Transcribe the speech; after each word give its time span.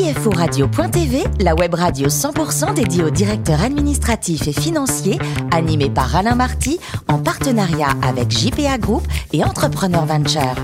CFORadio.tv, 0.00 1.24
la 1.40 1.54
web 1.54 1.74
radio 1.74 2.08
100% 2.08 2.72
dédiée 2.72 3.04
aux 3.04 3.10
directeurs 3.10 3.60
administratifs 3.60 4.48
et 4.48 4.52
financiers, 4.52 5.18
animée 5.50 5.90
par 5.90 6.16
Alain 6.16 6.34
Marty, 6.34 6.80
en 7.06 7.18
partenariat 7.18 7.90
avec 8.02 8.30
JPA 8.30 8.78
Group 8.78 9.06
et 9.34 9.44
Entrepreneur 9.44 10.06
Venture. 10.06 10.54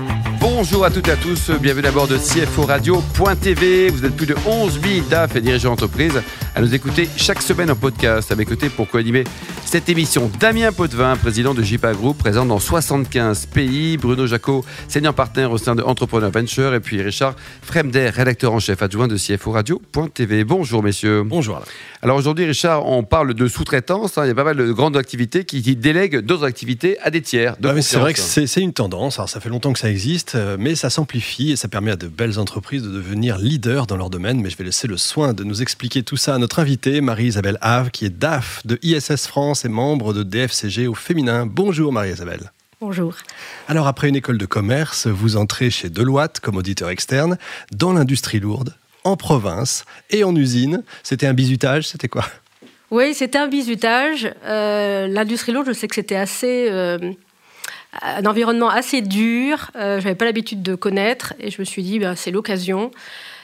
Bonjour 0.41 0.85
à 0.85 0.89
toutes 0.89 1.07
et 1.07 1.11
à 1.11 1.15
tous, 1.15 1.51
bienvenue 1.51 1.87
à 1.87 1.91
bord 1.91 2.07
de 2.07 2.17
CFO 2.17 2.63
Radio.tv. 2.63 3.89
Vous 3.89 4.05
êtes 4.05 4.15
plus 4.15 4.25
de 4.25 4.35
11 4.47 4.79
000 4.81 5.05
DAF 5.07 5.35
et 5.35 5.41
dirigeants 5.41 5.69
d'entreprise 5.69 6.19
à 6.57 6.61
nous 6.61 6.73
écouter 6.73 7.07
chaque 7.17 7.43
semaine 7.43 7.69
en 7.69 7.75
podcast. 7.75 8.31
À 8.31 8.35
mes 8.35 8.45
côtés 8.45 8.69
pour 8.69 8.89
co-animer 8.89 9.25
cette 9.63 9.89
émission, 9.89 10.31
Damien 10.39 10.71
Potvin, 10.71 11.15
président 11.15 11.53
de 11.53 11.61
JPA 11.61 11.93
Group, 11.93 12.17
présent 12.17 12.47
dans 12.47 12.57
75 12.57 13.45
pays. 13.47 13.97
Bruno 13.97 14.25
Jacot, 14.25 14.65
senior 14.87 15.13
partenaire 15.13 15.51
au 15.51 15.59
sein 15.59 15.75
de 15.75 15.83
Entrepreneur 15.83 16.31
Venture. 16.31 16.73
Et 16.73 16.79
puis 16.79 16.99
Richard 17.01 17.35
Fremder, 17.61 18.09
rédacteur 18.09 18.53
en 18.53 18.59
chef 18.59 18.81
adjoint 18.81 19.07
de 19.07 19.17
CFO 19.17 19.51
Radio.tv. 19.51 20.45
Bonjour 20.45 20.81
messieurs. 20.81 21.21
Bonjour. 21.23 21.61
Alors 22.01 22.17
aujourd'hui, 22.17 22.45
Richard, 22.45 22.87
on 22.87 23.03
parle 23.03 23.33
de 23.33 23.47
sous-traitance. 23.47 24.17
Hein. 24.17 24.23
Il 24.25 24.29
y 24.29 24.31
a 24.31 24.35
pas 24.35 24.45
mal 24.45 24.55
de 24.55 24.71
grandes 24.71 24.95
activités 24.95 25.43
qui, 25.43 25.61
délèguent 25.75 26.19
d'autres 26.21 26.45
activités 26.45 26.97
à 27.01 27.11
des 27.11 27.21
tiers. 27.21 27.55
Ah 27.63 27.81
c'est 27.81 27.97
vrai 27.97 28.13
que 28.13 28.19
c'est 28.19 28.61
une 28.61 28.73
tendance. 28.73 29.19
Alors, 29.19 29.27
ça 29.27 29.41
fait 29.41 29.49
longtemps 29.49 29.73
que 29.73 29.79
ça 29.79 29.89
existe, 29.89 30.35
euh, 30.35 30.55
mais 30.57 30.75
ça 30.75 30.89
s'amplifie 30.89 31.51
et 31.51 31.55
ça 31.55 31.67
permet 31.67 31.91
à 31.91 31.97
de 31.97 32.07
belles 32.07 32.39
entreprises 32.39 32.83
de 32.83 32.89
devenir 32.89 33.37
leaders 33.37 33.85
dans 33.85 33.97
leur 33.97 34.09
domaine. 34.09 34.41
Mais 34.41 34.49
je 34.49 34.55
vais 34.55 34.63
laisser 34.63 34.87
le 34.87 34.95
soin 34.95 35.33
de 35.33 35.43
nous 35.43 35.61
expliquer 35.61 36.03
tout 36.03 36.15
ça 36.15 36.35
à 36.35 36.37
notre 36.37 36.46
invitée, 36.55 37.01
Marie-Isabelle 37.01 37.57
Have, 37.61 37.91
qui 37.91 38.05
est 38.05 38.09
DAF 38.09 38.65
de 38.65 38.79
ISS 38.81 39.27
France 39.27 39.65
et 39.65 39.69
membre 39.69 40.13
de 40.13 40.23
DFCG 40.23 40.87
au 40.87 40.93
féminin. 40.93 41.45
Bonjour 41.45 41.91
Marie-Isabelle. 41.91 42.51
Bonjour. 42.79 43.15
Alors 43.67 43.87
après 43.87 44.09
une 44.09 44.15
école 44.15 44.37
de 44.37 44.45
commerce, 44.45 45.07
vous 45.07 45.35
entrez 45.35 45.69
chez 45.69 45.89
Deloitte 45.89 46.39
comme 46.39 46.57
auditeur 46.57 46.89
externe 46.89 47.37
dans 47.71 47.93
l'industrie 47.93 48.39
lourde 48.39 48.75
en 49.03 49.17
province 49.17 49.85
et 50.09 50.23
en 50.23 50.35
usine. 50.35 50.83
C'était 51.03 51.27
un 51.27 51.33
bizutage, 51.33 51.87
c'était 51.87 52.07
quoi? 52.07 52.25
Oui, 52.91 53.13
c'était 53.13 53.37
un 53.37 53.47
bizutage. 53.47 54.29
Euh, 54.45 55.07
l'industrie 55.07 55.51
lourde, 55.51 55.67
je 55.67 55.73
sais 55.73 55.87
que 55.87 55.95
c'était 55.95 56.15
assez... 56.15 56.67
Euh, 56.69 57.13
un 58.01 58.25
environnement 58.25 58.69
assez 58.69 59.01
dur, 59.01 59.71
euh, 59.75 59.99
je 59.99 60.03
n'avais 60.03 60.15
pas 60.15 60.25
l'habitude 60.25 60.61
de 60.61 60.75
connaître, 60.75 61.33
et 61.39 61.49
je 61.49 61.59
me 61.59 61.65
suis 61.65 61.83
dit, 61.83 61.99
ben, 61.99 62.15
c'est 62.15 62.31
l'occasion 62.31 62.91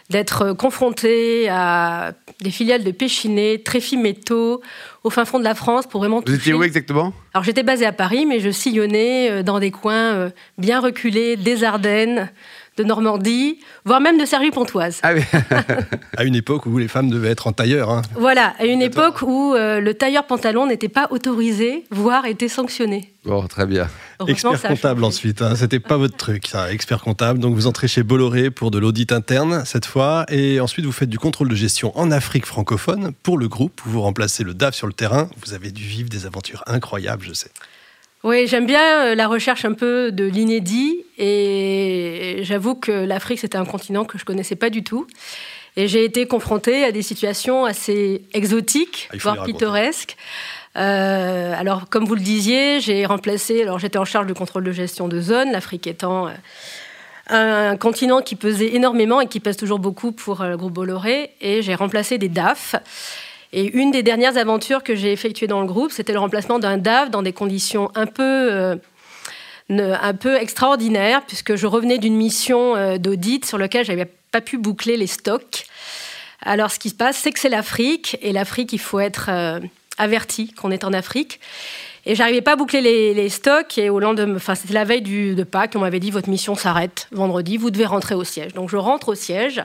d'être 0.09 0.53
confronté 0.53 1.47
à 1.49 2.13
des 2.41 2.51
filiales 2.51 2.83
de 2.83 2.91
Péchiné, 2.91 3.61
Tréfi 3.63 3.97
Métaux, 3.97 4.61
au 5.03 5.09
fin 5.09 5.25
fond 5.25 5.39
de 5.39 5.43
la 5.43 5.55
France 5.55 5.87
pour 5.87 6.01
vraiment 6.01 6.21
Vous 6.25 6.33
étiez 6.33 6.53
où 6.53 6.63
exactement? 6.63 7.13
Alors 7.33 7.43
j'étais 7.43 7.63
basée 7.63 7.85
à 7.85 7.93
Paris, 7.93 8.25
mais 8.25 8.39
je 8.39 8.49
sillonnais 8.49 9.43
dans 9.43 9.59
des 9.59 9.71
coins 9.71 10.31
bien 10.57 10.79
reculés, 10.79 11.35
des 11.37 11.63
Ardennes, 11.63 12.29
de 12.77 12.83
Normandie, 12.83 13.59
voire 13.85 14.01
même 14.01 14.19
de 14.19 14.25
Sergi-Pontoise. 14.25 14.99
Ah 15.03 15.13
à 16.17 16.23
une 16.23 16.35
époque 16.35 16.65
où 16.65 16.77
les 16.77 16.87
femmes 16.87 17.09
devaient 17.09 17.29
être 17.29 17.47
en 17.47 17.53
tailleur. 17.53 17.89
Hein. 17.89 18.01
Voilà, 18.15 18.53
à 18.59 18.65
une 18.65 18.81
époque 18.81 19.21
où 19.21 19.53
euh, 19.53 19.79
le 19.79 19.93
tailleur 19.93 20.25
pantalon 20.25 20.67
n'était 20.67 20.89
pas 20.89 21.07
autorisé, 21.11 21.85
voire 21.91 22.25
était 22.25 22.47
sanctionné. 22.47 23.13
Bon, 23.25 23.47
très 23.47 23.65
bien. 23.65 23.87
expert 24.27 24.61
comptable 24.61 25.03
ensuite, 25.03 25.41
hein. 25.41 25.55
c'était 25.55 25.79
pas 25.79 25.97
votre 25.97 26.17
truc, 26.17 26.47
ça, 26.47 26.71
expert 26.73 27.01
comptable. 27.01 27.39
Donc 27.39 27.55
vous 27.55 27.67
entrez 27.67 27.87
chez 27.87 28.03
Bolloré 28.03 28.51
pour 28.51 28.69
de 28.69 28.79
l'audit 28.79 29.11
interne 29.11 29.63
cette 29.65 29.85
fois, 29.85 30.25
et 30.29 30.59
ensuite 30.59 30.85
vous 30.85 30.91
faites 30.91 31.09
du 31.09 31.19
contrôle 31.19 31.49
de 31.49 31.55
gestion 31.55 31.97
en 31.97 32.11
Afrique 32.11 32.45
francophone 32.45 33.13
pour 33.23 33.37
le 33.37 33.47
groupe. 33.47 33.81
Vous 33.85 34.01
remplacez 34.01 34.43
le 34.43 34.53
DAF 34.53 34.75
sur 34.75 34.87
le 34.87 34.93
terrain. 34.93 35.29
Vous 35.45 35.53
avez 35.53 35.71
dû 35.71 35.83
vivre 35.83 36.09
des 36.09 36.25
aventures 36.25 36.63
incroyables, 36.67 37.23
je 37.23 37.33
sais. 37.33 37.51
Oui, 38.23 38.47
j'aime 38.47 38.65
bien 38.65 39.07
euh, 39.07 39.15
la 39.15 39.27
recherche 39.27 39.65
un 39.65 39.73
peu 39.73 40.09
de 40.11 40.23
l'inédit 40.23 41.03
et 41.17 42.39
j'avoue 42.43 42.73
que 42.73 42.91
l'Afrique, 42.91 43.39
c'était 43.39 43.57
un 43.57 43.65
continent 43.65 44.05
que 44.05 44.17
je 44.17 44.23
connaissais 44.23 44.55
pas 44.55 44.69
du 44.69 44.81
tout. 44.81 45.07
Et 45.75 45.89
j'ai 45.89 46.05
été 46.05 46.25
confrontée 46.25 46.85
à 46.85 46.91
des 46.93 47.01
situations 47.01 47.65
assez 47.65 48.21
exotiques, 48.33 49.09
ah, 49.11 49.17
voire 49.19 49.43
pittoresques. 49.43 50.15
Euh, 50.77 51.53
alors, 51.57 51.89
comme 51.89 52.05
vous 52.05 52.15
le 52.15 52.21
disiez, 52.21 52.79
j'ai 52.79 53.05
remplacé. 53.05 53.63
Alors, 53.63 53.79
j'étais 53.79 53.97
en 53.97 54.05
charge 54.05 54.27
du 54.27 54.33
contrôle 54.33 54.63
de 54.63 54.71
gestion 54.71 55.09
de 55.09 55.19
zone, 55.19 55.51
l'Afrique 55.51 55.87
étant 55.87 56.27
euh, 56.27 56.31
un 57.29 57.75
continent 57.75 58.21
qui 58.21 58.35
pesait 58.35 58.73
énormément 58.73 59.19
et 59.19 59.27
qui 59.27 59.41
pèse 59.41 59.57
toujours 59.57 59.79
beaucoup 59.79 60.13
pour 60.13 60.43
le 60.43 60.55
groupe 60.55 60.73
Bolloré. 60.73 61.31
Et 61.41 61.61
j'ai 61.61 61.75
remplacé 61.75 62.17
des 62.17 62.29
DAF. 62.29 62.75
Et 63.53 63.71
une 63.77 63.91
des 63.91 64.01
dernières 64.01 64.37
aventures 64.37 64.81
que 64.81 64.95
j'ai 64.95 65.11
effectuées 65.11 65.45
dans 65.45 65.61
le 65.61 65.67
groupe, 65.67 65.91
c'était 65.91 66.11
le 66.11 66.19
remplacement 66.19 66.57
d'un 66.57 66.77
DAF 66.77 67.11
dans 67.11 67.21
des 67.21 67.33
conditions 67.33 67.91
un 67.93 68.07
peu, 68.07 68.51
euh, 68.51 68.75
un 69.69 70.13
peu 70.15 70.35
extraordinaires, 70.37 71.21
puisque 71.27 71.55
je 71.55 71.67
revenais 71.67 71.99
d'une 71.99 72.15
mission 72.15 72.75
euh, 72.75 72.97
d'audit 72.97 73.45
sur 73.45 73.59
laquelle 73.59 73.85
je 73.85 73.91
n'avais 73.91 74.11
pas 74.31 74.41
pu 74.41 74.57
boucler 74.57 74.97
les 74.97 75.05
stocks. 75.05 75.65
Alors, 76.41 76.71
ce 76.71 76.79
qui 76.79 76.89
se 76.89 76.95
passe, 76.95 77.17
c'est 77.17 77.31
que 77.31 77.39
c'est 77.39 77.47
l'Afrique, 77.47 78.17
et 78.23 78.33
l'Afrique, 78.33 78.73
il 78.73 78.79
faut 78.79 78.99
être 78.99 79.27
euh, 79.29 79.59
averti 79.99 80.51
qu'on 80.53 80.71
est 80.71 80.83
en 80.83 80.91
Afrique. 80.91 81.39
Et 82.07 82.15
j'arrivais 82.15 82.41
pas 82.41 82.53
à 82.53 82.55
boucler 82.55 82.81
les, 82.81 83.29
stocks. 83.29 83.77
Et 83.77 83.89
au 83.89 83.99
lendemain, 83.99 84.35
enfin, 84.35 84.55
c'était 84.55 84.73
la 84.73 84.83
veille 84.83 85.03
du, 85.03 85.35
de 85.35 85.43
Pâques, 85.43 85.73
on 85.75 85.79
m'avait 85.79 85.99
dit 85.99 86.11
votre 86.11 86.27
mission 86.27 86.55
s'arrête 86.55 87.07
vendredi, 87.11 87.57
vous 87.57 87.71
devez 87.71 87.85
rentrer 87.85 88.15
au 88.15 88.23
siège. 88.23 88.53
Donc 88.53 88.69
je 88.69 88.77
rentre 88.77 89.09
au 89.09 89.15
siège. 89.15 89.63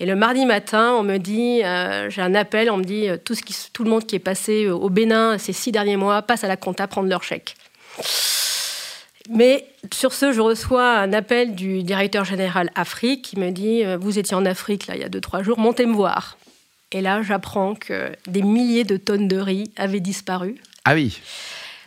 Et 0.00 0.06
le 0.06 0.14
mardi 0.14 0.46
matin, 0.46 0.94
on 0.96 1.02
me 1.02 1.18
dit, 1.18 1.62
euh, 1.64 2.08
j'ai 2.08 2.22
un 2.22 2.34
appel, 2.34 2.70
on 2.70 2.76
me 2.76 2.84
dit, 2.84 3.08
euh, 3.08 3.16
tout, 3.16 3.34
le 3.82 3.90
monde 3.90 4.06
qui 4.06 4.14
est 4.14 4.20
passé 4.20 4.64
euh, 4.64 4.74
au 4.74 4.90
Bénin 4.90 5.38
ces 5.38 5.52
six 5.52 5.72
derniers 5.72 5.96
mois 5.96 6.22
passe 6.22 6.44
à 6.44 6.48
la 6.48 6.56
compta 6.56 6.86
prendre 6.86 7.08
leur 7.08 7.24
chèque. 7.24 7.56
Mais 9.28 9.66
sur 9.92 10.12
ce, 10.12 10.32
je 10.32 10.40
reçois 10.40 10.96
un 10.98 11.12
appel 11.12 11.54
du 11.54 11.82
directeur 11.82 12.24
général 12.24 12.70
Afrique 12.76 13.22
qui 13.22 13.38
me 13.38 13.50
dit, 13.50 13.82
vous 14.00 14.18
étiez 14.18 14.34
en 14.34 14.46
Afrique 14.46 14.86
là, 14.86 14.94
il 14.94 15.02
y 15.02 15.04
a 15.04 15.10
deux, 15.10 15.20
trois 15.20 15.42
jours, 15.42 15.58
montez 15.58 15.84
me 15.84 15.92
voir. 15.92 16.38
Et 16.92 17.02
là, 17.02 17.20
j'apprends 17.20 17.74
que 17.74 18.10
des 18.26 18.40
milliers 18.40 18.84
de 18.84 18.96
tonnes 18.96 19.28
de 19.28 19.36
riz 19.36 19.70
avaient 19.76 20.00
disparu. 20.00 20.54
Ah 20.86 20.94
oui 20.94 21.20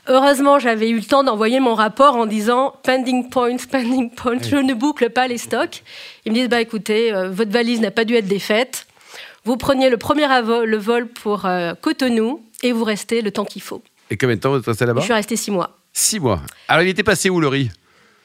Heureusement, 0.07 0.57
j'avais 0.57 0.89
eu 0.89 0.95
le 0.95 1.03
temps 1.03 1.23
d'envoyer 1.23 1.59
mon 1.59 1.75
rapport 1.75 2.16
en 2.16 2.25
disant 2.25 2.73
pending 2.84 3.29
point, 3.29 3.57
pending 3.72 4.09
point, 4.09 4.41
je 4.41 4.56
ne 4.56 4.73
boucle 4.73 5.09
pas 5.09 5.28
les 5.28 5.38
stocks. 5.38 5.84
Ils 6.25 6.31
me 6.31 6.38
disent 6.38 6.50
bah 6.50 6.62
écoutez, 6.62 7.13
euh, 7.13 7.29
votre 7.29 7.51
valise 7.51 7.81
n'a 7.81 7.91
pas 7.91 8.03
dû 8.03 8.16
être 8.16 8.28
défaite. 8.28 8.88
Vous 9.45 9.57
preniez 9.57 9.89
le 9.89 9.97
premier 9.97 10.28
le 10.28 10.78
vol 10.78 11.07
pour 11.07 11.45
euh, 11.45 11.73
Cotonou 11.79 12.44
et 12.63 12.72
vous 12.72 12.84
restez 12.84 13.22
le 13.22 13.31
temps 13.31 13.45
qu'il 13.45 13.62
faut. 13.62 13.81
Et 14.09 14.17
combien 14.17 14.35
de 14.35 14.41
temps 14.41 14.51
vous 14.51 14.59
êtes 14.59 14.66
resté 14.66 14.85
là-bas? 14.85 15.01
Je 15.01 15.06
suis 15.06 15.13
resté 15.13 15.35
six 15.35 15.51
mois. 15.51 15.78
Six 15.94 16.19
mois. 16.19 16.41
Alors 16.68 16.83
il 16.83 16.89
était 16.89 17.03
passé 17.03 17.29
où 17.29 17.39
le 17.39 17.47
riz? 17.47 17.69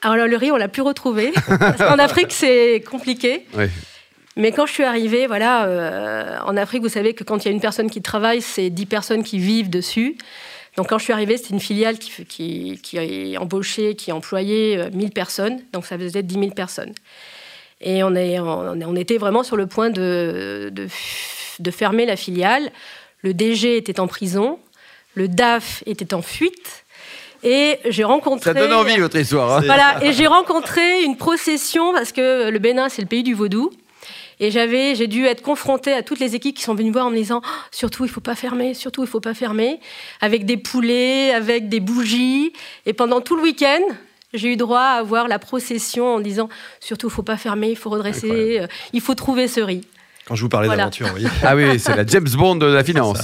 Alors 0.02 0.26
le 0.26 0.36
riz, 0.36 0.50
on 0.52 0.56
l'a 0.56 0.68
plus 0.68 0.82
retrouvé. 0.82 1.32
Parce 1.58 1.78
qu'en 1.78 1.98
Afrique, 1.98 2.32
c'est 2.32 2.82
compliqué. 2.88 3.46
Mais 4.36 4.52
quand 4.52 4.66
je 4.66 4.72
suis 4.72 4.84
arrivée, 4.84 5.26
voilà, 5.26 5.64
euh, 5.64 6.38
en 6.44 6.56
Afrique, 6.56 6.82
vous 6.82 6.90
savez 6.90 7.14
que 7.14 7.24
quand 7.24 7.44
il 7.44 7.48
y 7.48 7.50
a 7.50 7.54
une 7.54 7.60
personne 7.60 7.90
qui 7.90 8.02
travaille, 8.02 8.42
c'est 8.42 8.68
dix 8.68 8.84
personnes 8.84 9.24
qui 9.24 9.38
vivent 9.38 9.70
dessus. 9.70 10.16
Donc 10.76 10.90
quand 10.90 10.98
je 10.98 11.04
suis 11.04 11.12
arrivée, 11.12 11.36
c'était 11.36 11.54
une 11.54 11.60
filiale 11.60 11.98
qui, 11.98 12.24
qui, 12.26 12.80
qui 13.96 14.12
employait 14.12 14.90
1000 14.90 15.06
euh, 15.06 15.10
personnes, 15.10 15.60
donc 15.72 15.86
ça 15.86 15.98
faisait 15.98 16.22
10 16.22 16.34
000 16.34 16.50
personnes. 16.50 16.92
Et 17.80 18.02
on, 18.02 18.14
est, 18.14 18.38
on, 18.38 18.96
était 18.96 19.18
vraiment 19.18 19.42
sur 19.42 19.56
le 19.56 19.66
point 19.66 19.90
de, 19.90 20.72
de, 20.72 21.70
fermer 21.70 22.06
la 22.06 22.16
filiale. 22.16 22.70
Le 23.22 23.34
DG 23.34 23.76
était 23.76 24.00
en 24.00 24.06
prison, 24.06 24.58
le 25.14 25.28
DAF 25.28 25.82
était 25.86 26.14
en 26.14 26.22
fuite. 26.22 26.84
Et 27.42 27.78
j'ai 27.86 28.04
rencontré. 28.04 28.54
Ça 28.54 28.58
donne 28.58 28.72
envie 28.72 28.96
votre 28.96 29.16
histoire. 29.16 29.58
Hein. 29.58 29.62
Voilà. 29.64 30.02
Et 30.02 30.12
j'ai 30.14 30.26
rencontré 30.26 31.02
une 31.02 31.16
procession 31.16 31.92
parce 31.92 32.12
que 32.12 32.48
le 32.48 32.58
Bénin 32.58 32.88
c'est 32.88 33.02
le 33.02 33.08
pays 33.08 33.22
du 33.22 33.34
vaudou. 33.34 33.70
Et 34.38 34.50
j'avais, 34.50 34.94
j'ai 34.94 35.06
dû 35.06 35.24
être 35.24 35.42
confrontée 35.42 35.92
à 35.92 36.02
toutes 36.02 36.18
les 36.18 36.34
équipes 36.34 36.56
qui 36.56 36.62
sont 36.62 36.74
venues 36.74 36.90
voir 36.90 37.06
en 37.06 37.10
me 37.10 37.16
disant 37.16 37.40
oh, 37.44 37.48
surtout 37.70 38.04
il 38.04 38.10
faut 38.10 38.20
pas 38.20 38.34
fermer, 38.34 38.74
surtout 38.74 39.02
il 39.02 39.08
faut 39.08 39.20
pas 39.20 39.34
fermer, 39.34 39.80
avec 40.20 40.44
des 40.44 40.56
poulets, 40.56 41.32
avec 41.32 41.68
des 41.68 41.80
bougies. 41.80 42.52
Et 42.84 42.92
pendant 42.92 43.20
tout 43.20 43.36
le 43.36 43.42
week-end, 43.42 43.80
j'ai 44.34 44.52
eu 44.52 44.56
droit 44.56 44.80
à 44.80 45.02
voir 45.02 45.28
la 45.28 45.38
procession 45.38 46.16
en 46.16 46.20
disant 46.20 46.48
surtout 46.80 47.08
il 47.08 47.12
faut 47.12 47.22
pas 47.22 47.38
fermer, 47.38 47.70
il 47.70 47.76
faut 47.76 47.90
redresser, 47.90 48.60
euh, 48.60 48.66
il 48.92 49.00
faut 49.00 49.14
trouver 49.14 49.48
ce 49.48 49.60
riz. 49.60 49.82
Quand 50.26 50.34
je 50.34 50.42
vous 50.42 50.48
parlais 50.48 50.68
d'aventure, 50.68 51.06
oui. 51.14 51.24
Ah 51.44 51.54
oui, 51.54 51.78
c'est 51.78 51.94
la 51.94 52.04
James 52.04 52.28
Bond 52.28 52.56
de 52.56 52.66
la 52.66 52.82
finance. 52.82 53.20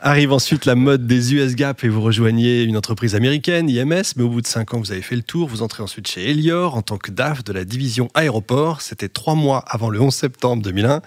Arrive 0.00 0.32
ensuite 0.32 0.64
la 0.64 0.74
mode 0.74 1.06
des 1.06 1.32
US 1.34 1.54
Gap 1.54 1.84
et 1.84 1.88
vous 1.88 2.00
rejoignez 2.00 2.64
une 2.64 2.76
entreprise 2.76 3.14
américaine, 3.14 3.70
IMS, 3.70 4.02
mais 4.16 4.24
au 4.24 4.28
bout 4.28 4.40
de 4.40 4.48
cinq 4.48 4.74
ans, 4.74 4.80
vous 4.80 4.90
avez 4.90 5.02
fait 5.02 5.14
le 5.14 5.22
tour. 5.22 5.46
Vous 5.46 5.62
entrez 5.62 5.84
ensuite 5.84 6.08
chez 6.08 6.28
Elior 6.28 6.74
en 6.74 6.82
tant 6.82 6.98
que 6.98 7.12
DAF 7.12 7.44
de 7.44 7.52
la 7.52 7.64
division 7.64 8.08
aéroport. 8.14 8.80
C'était 8.80 9.08
trois 9.08 9.36
mois 9.36 9.64
avant 9.68 9.90
le 9.90 10.00
11 10.00 10.12
septembre 10.12 10.62
2001. 10.64 11.02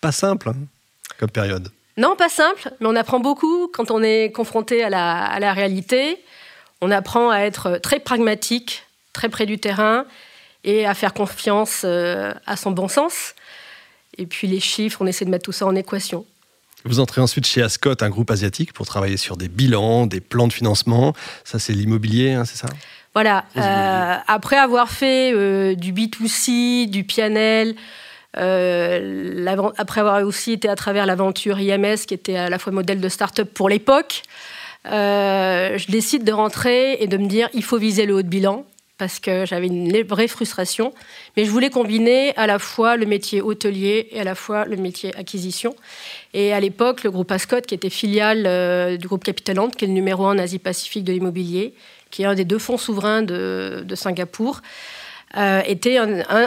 Pas 0.00 0.12
simple 0.12 0.50
hein, 0.50 0.56
comme 1.18 1.30
période. 1.30 1.70
Non, 1.96 2.14
pas 2.14 2.28
simple, 2.28 2.70
mais 2.78 2.86
on 2.86 2.94
apprend 2.94 3.18
beaucoup 3.18 3.68
quand 3.72 3.90
on 3.90 4.00
est 4.00 4.30
confronté 4.30 4.84
à 4.84 4.90
la, 4.90 5.24
à 5.24 5.40
la 5.40 5.52
réalité. 5.52 6.22
On 6.80 6.92
apprend 6.92 7.30
à 7.30 7.38
être 7.40 7.78
très 7.78 7.98
pragmatique, 7.98 8.84
très 9.12 9.28
près 9.28 9.46
du 9.46 9.58
terrain 9.58 10.04
et 10.62 10.86
à 10.86 10.94
faire 10.94 11.14
confiance 11.14 11.82
euh, 11.84 12.32
à 12.46 12.56
son 12.56 12.70
bon 12.70 12.86
sens. 12.86 13.34
Et 14.18 14.26
puis 14.26 14.46
les 14.46 14.60
chiffres, 14.60 14.98
on 15.00 15.06
essaie 15.06 15.24
de 15.24 15.30
mettre 15.30 15.44
tout 15.44 15.52
ça 15.52 15.66
en 15.66 15.74
équation. 15.74 16.24
Vous 16.84 17.00
entrez 17.00 17.20
ensuite 17.20 17.46
chez 17.46 17.62
Ascot, 17.62 17.94
un 18.00 18.10
groupe 18.10 18.30
asiatique, 18.30 18.72
pour 18.72 18.86
travailler 18.86 19.16
sur 19.16 19.36
des 19.36 19.48
bilans, 19.48 20.06
des 20.06 20.20
plans 20.20 20.46
de 20.46 20.52
financement. 20.52 21.14
Ça, 21.42 21.58
c'est 21.58 21.72
l'immobilier, 21.72 22.32
hein, 22.32 22.44
c'est 22.44 22.56
ça? 22.56 22.68
Voilà. 23.14 23.44
Euh, 23.56 24.16
après 24.26 24.56
avoir 24.56 24.90
fait 24.90 25.32
euh, 25.32 25.74
du 25.74 25.92
B2C, 25.92 26.90
du 26.90 27.04
PNL, 27.04 27.74
après 28.34 30.00
avoir 30.00 30.22
aussi 30.24 30.52
été 30.52 30.68
à 30.68 30.74
travers 30.74 31.06
l'aventure 31.06 31.58
IMS, 31.58 32.04
qui 32.06 32.14
était 32.14 32.36
à 32.36 32.50
la 32.50 32.58
fois 32.58 32.72
modèle 32.72 33.00
de 33.00 33.08
start-up 33.08 33.48
pour 33.54 33.68
l'époque, 33.68 34.22
je 34.84 35.90
décide 35.90 36.24
de 36.24 36.32
rentrer 36.32 36.94
et 37.00 37.06
de 37.06 37.16
me 37.16 37.28
dire 37.28 37.48
il 37.54 37.62
faut 37.62 37.78
viser 37.78 38.04
le 38.04 38.14
haut 38.14 38.22
de 38.22 38.28
bilan 38.28 38.66
parce 38.96 39.18
que 39.18 39.44
j'avais 39.44 39.66
une 39.66 40.02
vraie 40.02 40.28
frustration. 40.28 40.92
Mais 41.36 41.44
je 41.44 41.50
voulais 41.50 41.70
combiner 41.70 42.34
à 42.36 42.46
la 42.46 42.58
fois 42.58 42.96
le 42.96 43.06
métier 43.06 43.40
hôtelier 43.40 44.08
et 44.12 44.20
à 44.20 44.24
la 44.24 44.34
fois 44.34 44.64
le 44.66 44.76
métier 44.76 45.14
acquisition. 45.16 45.74
Et 46.32 46.52
à 46.52 46.60
l'époque, 46.60 47.02
le 47.02 47.10
groupe 47.10 47.30
Ascot, 47.32 47.60
qui 47.60 47.74
était 47.74 47.90
filiale 47.90 48.44
euh, 48.46 48.96
du 48.96 49.06
groupe 49.06 49.24
Capital 49.24 49.58
qui 49.76 49.84
est 49.84 49.88
le 49.88 49.94
numéro 49.94 50.26
un 50.26 50.36
en 50.36 50.38
Asie-Pacifique 50.38 51.04
de 51.04 51.12
l'immobilier, 51.12 51.74
qui 52.10 52.22
est 52.22 52.26
un 52.26 52.34
des 52.34 52.44
deux 52.44 52.58
fonds 52.58 52.78
souverains 52.78 53.22
de, 53.22 53.84
Singapour, 53.94 54.62
euh, 55.36 55.62
était 55.66 55.98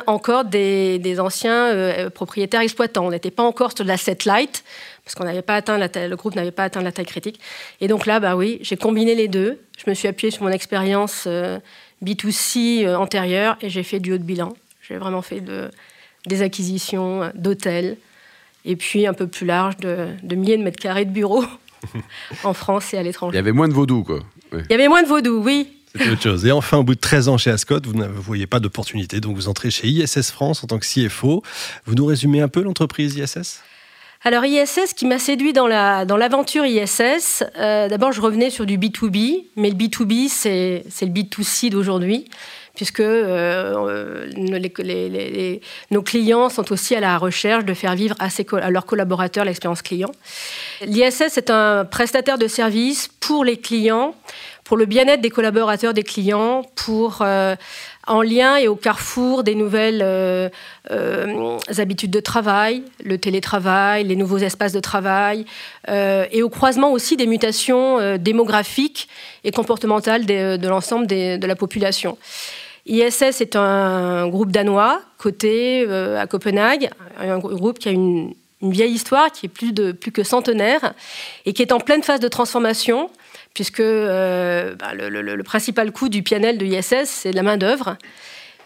encore 0.07 0.45
des, 0.45 1.19
anciens 1.19 1.67
euh, 1.67 2.09
propriétaires 2.09 2.61
exploitants. 2.61 3.05
On 3.05 3.11
n'était 3.11 3.31
pas 3.31 3.43
encore 3.43 3.73
sur 3.75 3.83
la 3.83 3.95
light, 4.25 4.63
parce 5.03 5.15
qu'on 5.15 5.25
n'avait 5.25 5.41
pas 5.41 5.55
atteint 5.55 5.77
le 5.77 6.15
groupe 6.15 6.35
n'avait 6.35 6.51
pas 6.51 6.63
atteint 6.63 6.81
la 6.81 6.93
taille 6.93 7.05
critique. 7.05 7.39
Et 7.81 7.89
donc 7.89 8.05
là, 8.05 8.21
bah 8.21 8.37
oui, 8.37 8.59
j'ai 8.61 8.77
combiné 8.77 9.15
les 9.15 9.27
deux. 9.27 9.59
Je 9.77 9.89
me 9.89 9.93
suis 9.93 10.07
appuyée 10.07 10.31
sur 10.31 10.43
mon 10.43 10.51
expérience 10.51 11.27
B2C 12.03 12.85
euh, 12.85 12.95
antérieur 12.95 13.57
et 13.61 13.69
j'ai 13.69 13.83
fait 13.83 13.99
du 13.99 14.13
haut 14.13 14.17
de 14.17 14.23
bilan. 14.23 14.53
J'ai 14.87 14.97
vraiment 14.97 15.21
fait 15.21 15.41
de, 15.41 15.69
des 16.25 16.41
acquisitions 16.41 17.23
euh, 17.23 17.29
d'hôtels 17.35 17.97
et 18.65 18.75
puis 18.75 19.07
un 19.07 19.13
peu 19.13 19.27
plus 19.27 19.45
large 19.45 19.77
de, 19.77 20.09
milliers 20.35 20.57
de 20.57 20.63
mètres 20.63 20.79
carrés 20.79 21.05
de 21.05 21.11
bureaux 21.11 21.45
en 22.43 22.53
France 22.53 22.93
et 22.93 22.97
à 22.97 23.03
l'étranger. 23.03 23.35
Il 23.35 23.37
y 23.37 23.39
avait 23.39 23.51
moins 23.51 23.67
de 23.67 23.73
vaudou, 23.73 24.03
quoi. 24.03 24.19
Il 24.53 24.65
y 24.69 24.73
avait 24.73 24.87
moins 24.87 25.03
de 25.03 25.07
vaudou, 25.07 25.41
oui. 25.43 25.73
C'est 25.95 26.09
autre 26.09 26.21
chose. 26.21 26.45
Et 26.45 26.51
enfin, 26.51 26.77
au 26.77 26.83
bout 26.83 26.95
de 26.95 26.99
13 26.99 27.27
ans 27.29 27.37
chez 27.37 27.49
Ascot, 27.49 27.79
vous 27.83 27.93
ne 27.93 28.05
voyez 28.05 28.45
pas 28.45 28.59
d'opportunité, 28.59 29.19
donc 29.19 29.35
vous 29.35 29.47
entrez 29.47 29.71
chez 29.71 29.87
ISS 29.87 30.31
France 30.31 30.63
en 30.63 30.67
tant 30.67 30.79
que 30.79 30.85
CFO. 30.85 31.41
Vous 31.85 31.95
nous 31.95 32.05
résumez 32.05 32.41
un 32.41 32.47
peu 32.47 32.61
l'entreprise 32.61 33.15
ISS 33.15 33.61
alors 34.23 34.45
ISS, 34.45 34.93
qui 34.95 35.05
m'a 35.05 35.19
séduit 35.19 35.53
dans 35.53 35.67
l'aventure 35.67 36.63
dans 36.63 36.69
ISS, 36.69 37.43
euh, 37.57 37.87
d'abord 37.87 38.11
je 38.11 38.21
revenais 38.21 38.49
sur 38.49 38.65
du 38.65 38.77
B2B, 38.77 39.45
mais 39.55 39.69
le 39.69 39.75
B2B 39.75 40.27
c'est 40.29 40.83
le 41.01 41.07
B2C 41.07 41.69
d'aujourd'hui, 41.69 42.25
puisque 42.75 42.99
euh, 42.99 44.27
les, 44.35 45.61
nos 45.91 46.01
clients 46.01 46.49
sont 46.49 46.71
aussi 46.71 46.95
à 46.95 46.99
la 46.99 47.17
recherche 47.17 47.63
de 47.63 47.73
faire 47.73 47.95
vivre 47.95 48.15
à, 48.19 48.29
à 48.61 48.71
leurs 48.71 48.85
collaborateurs 48.85 49.45
l'expérience 49.45 49.81
client. 49.81 50.11
L'ISS 50.81 51.37
est 51.37 51.49
un 51.49 51.85
prestataire 51.85 52.37
de 52.37 52.47
services 52.47 53.09
pour 53.19 53.45
les 53.45 53.57
clients, 53.57 54.15
pour 54.63 54.77
le 54.77 54.85
bien-être 54.85 55.21
des 55.21 55.29
collaborateurs 55.29 55.93
des 55.93 56.03
clients, 56.03 56.63
pour 56.75 57.19
euh, 57.21 57.55
en 58.07 58.21
lien 58.21 58.55
et 58.57 58.67
au 58.67 58.75
carrefour 58.75 59.43
des 59.43 59.55
nouvelles 59.55 60.01
euh, 60.03 60.49
euh, 60.91 61.57
habitudes 61.77 62.11
de 62.11 62.19
travail, 62.19 62.83
le 63.03 63.17
télétravail, 63.17 64.05
les 64.05 64.15
nouveaux 64.15 64.37
espaces 64.37 64.71
de 64.71 64.79
travail, 64.79 65.45
euh, 65.89 66.25
et 66.31 66.41
au 66.41 66.49
croisement 66.49 66.91
aussi 66.91 67.17
des 67.17 67.27
mutations 67.27 68.17
démographiques 68.17 69.09
et 69.43 69.51
comportementales 69.51 70.25
de, 70.25 70.67
l'ensemble 70.67 71.07
de 71.07 71.45
la 71.45 71.55
population. 71.55 72.17
ISS 72.85 73.41
est 73.41 73.55
un 73.57 74.27
groupe 74.29 74.51
danois 74.51 75.01
coté 75.17 75.85
à 76.17 76.25
Copenhague, 76.25 76.89
un 77.19 77.37
groupe 77.37 77.79
qui 77.79 77.89
a 77.89 77.91
une, 77.91 78.33
vieille 78.61 78.93
histoire, 78.93 79.31
qui 79.31 79.45
est 79.45 79.49
plus, 79.49 79.71
que 79.73 80.23
centenaire, 80.23 80.93
et 81.45 81.53
qui 81.53 81.61
est 81.61 81.71
en 81.71 81.79
pleine 81.79 82.01
phase 82.01 82.19
de 82.19 82.27
transformation 82.27 83.11
puisque 83.57 83.79
euh, 83.79 84.75
bah, 84.75 84.93
le, 84.93 85.41
principal 85.41 85.91
coût 85.91 86.09
du 86.09 86.21
PNL 86.21 86.59
de 86.59 86.65
ISS, 86.67 87.05
c'est 87.05 87.31
la 87.31 87.41
main-d'œuvre. 87.41 87.97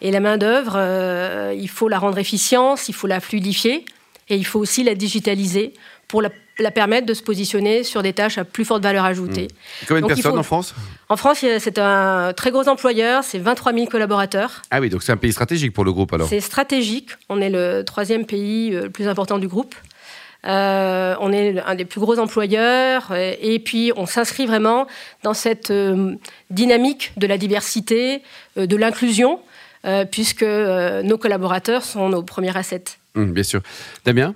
Et 0.02 0.12
la 0.12 0.20
main-d'œuvre, 0.20 0.74
euh, 0.76 1.56
il 1.58 1.70
faut 1.70 1.88
la 1.88 1.98
rendre 1.98 2.18
efficiente, 2.18 2.90
il 2.90 2.94
faut 2.94 3.08
la 3.08 3.22
fluidifier, 3.22 3.86
et 4.28 4.36
il 4.36 4.46
faut 4.46 4.60
aussi 4.60 4.84
la 4.84 4.94
digitaliser 4.94 5.72
pour 6.10 6.22
la, 6.22 6.30
permettre 6.72 7.06
de 7.06 7.14
se 7.14 7.24
positionner 7.24 7.86
sur 7.86 8.04
des 8.04 8.12
tâches 8.12 8.38
à 8.38 8.44
plus 8.44 8.66
forte 8.66 8.84
valeur 8.84 9.06
ajoutée. 9.06 9.48
Mmh. 9.48 9.86
Combien 9.88 10.02
de 10.02 10.08
personnes 10.08 10.38
en 10.38 10.44
France? 10.44 10.76
En 11.08 11.16
France, 11.16 11.38
c'est 11.40 11.80
un 11.80 12.34
très 12.34 12.52
gros 12.52 12.68
employeur, 12.68 13.24
c'est 13.24 13.40
23 13.40 13.72
000 13.72 13.86
collaborateurs. 13.86 14.62
Ah 14.72 14.82
oui, 14.82 14.90
donc 14.90 15.04
c'est 15.04 15.14
un 15.14 15.18
pays 15.18 15.32
stratégique 15.32 15.72
pour 15.72 15.86
le 15.86 15.94
groupe 15.94 16.12
alors 16.12 16.28
C'est 16.28 16.42
stratégique, 16.42 17.12
on 17.30 17.40
est 17.40 17.50
le 17.50 17.84
troisième 17.86 18.26
pays 18.26 18.76
euh, 18.76 18.84
le 18.84 18.90
plus 18.90 19.08
important 19.08 19.40
du 19.40 19.48
groupe. 19.48 19.74
Euh, 20.46 21.16
on 21.20 21.32
est 21.32 21.60
un 21.62 21.76
des 21.76 21.86
plus 21.86 22.02
gros 22.02 22.18
employeurs 22.18 23.10
euh, 23.12 23.36
et, 23.40 23.60
puis 23.60 23.92
on 23.96 24.08
s'inscrit 24.08 24.48
vraiment 24.48 24.88
dans 25.24 25.36
cette 25.36 25.70
euh, 25.70 26.16
dynamique 26.50 27.14
de 27.18 27.28
la 27.28 27.38
diversité, 27.38 28.24
de 28.56 28.76
l'inclusion, 28.76 29.40
puisque 30.12 30.44
nos 30.44 31.18
collaborateurs 31.18 31.84
sont 31.84 32.10
nos 32.10 32.22
premiers 32.22 32.56
assets. 32.56 32.84
Mmh, 33.16 33.32
bien 33.32 33.44
sûr. 33.44 33.62
Damien? 34.06 34.36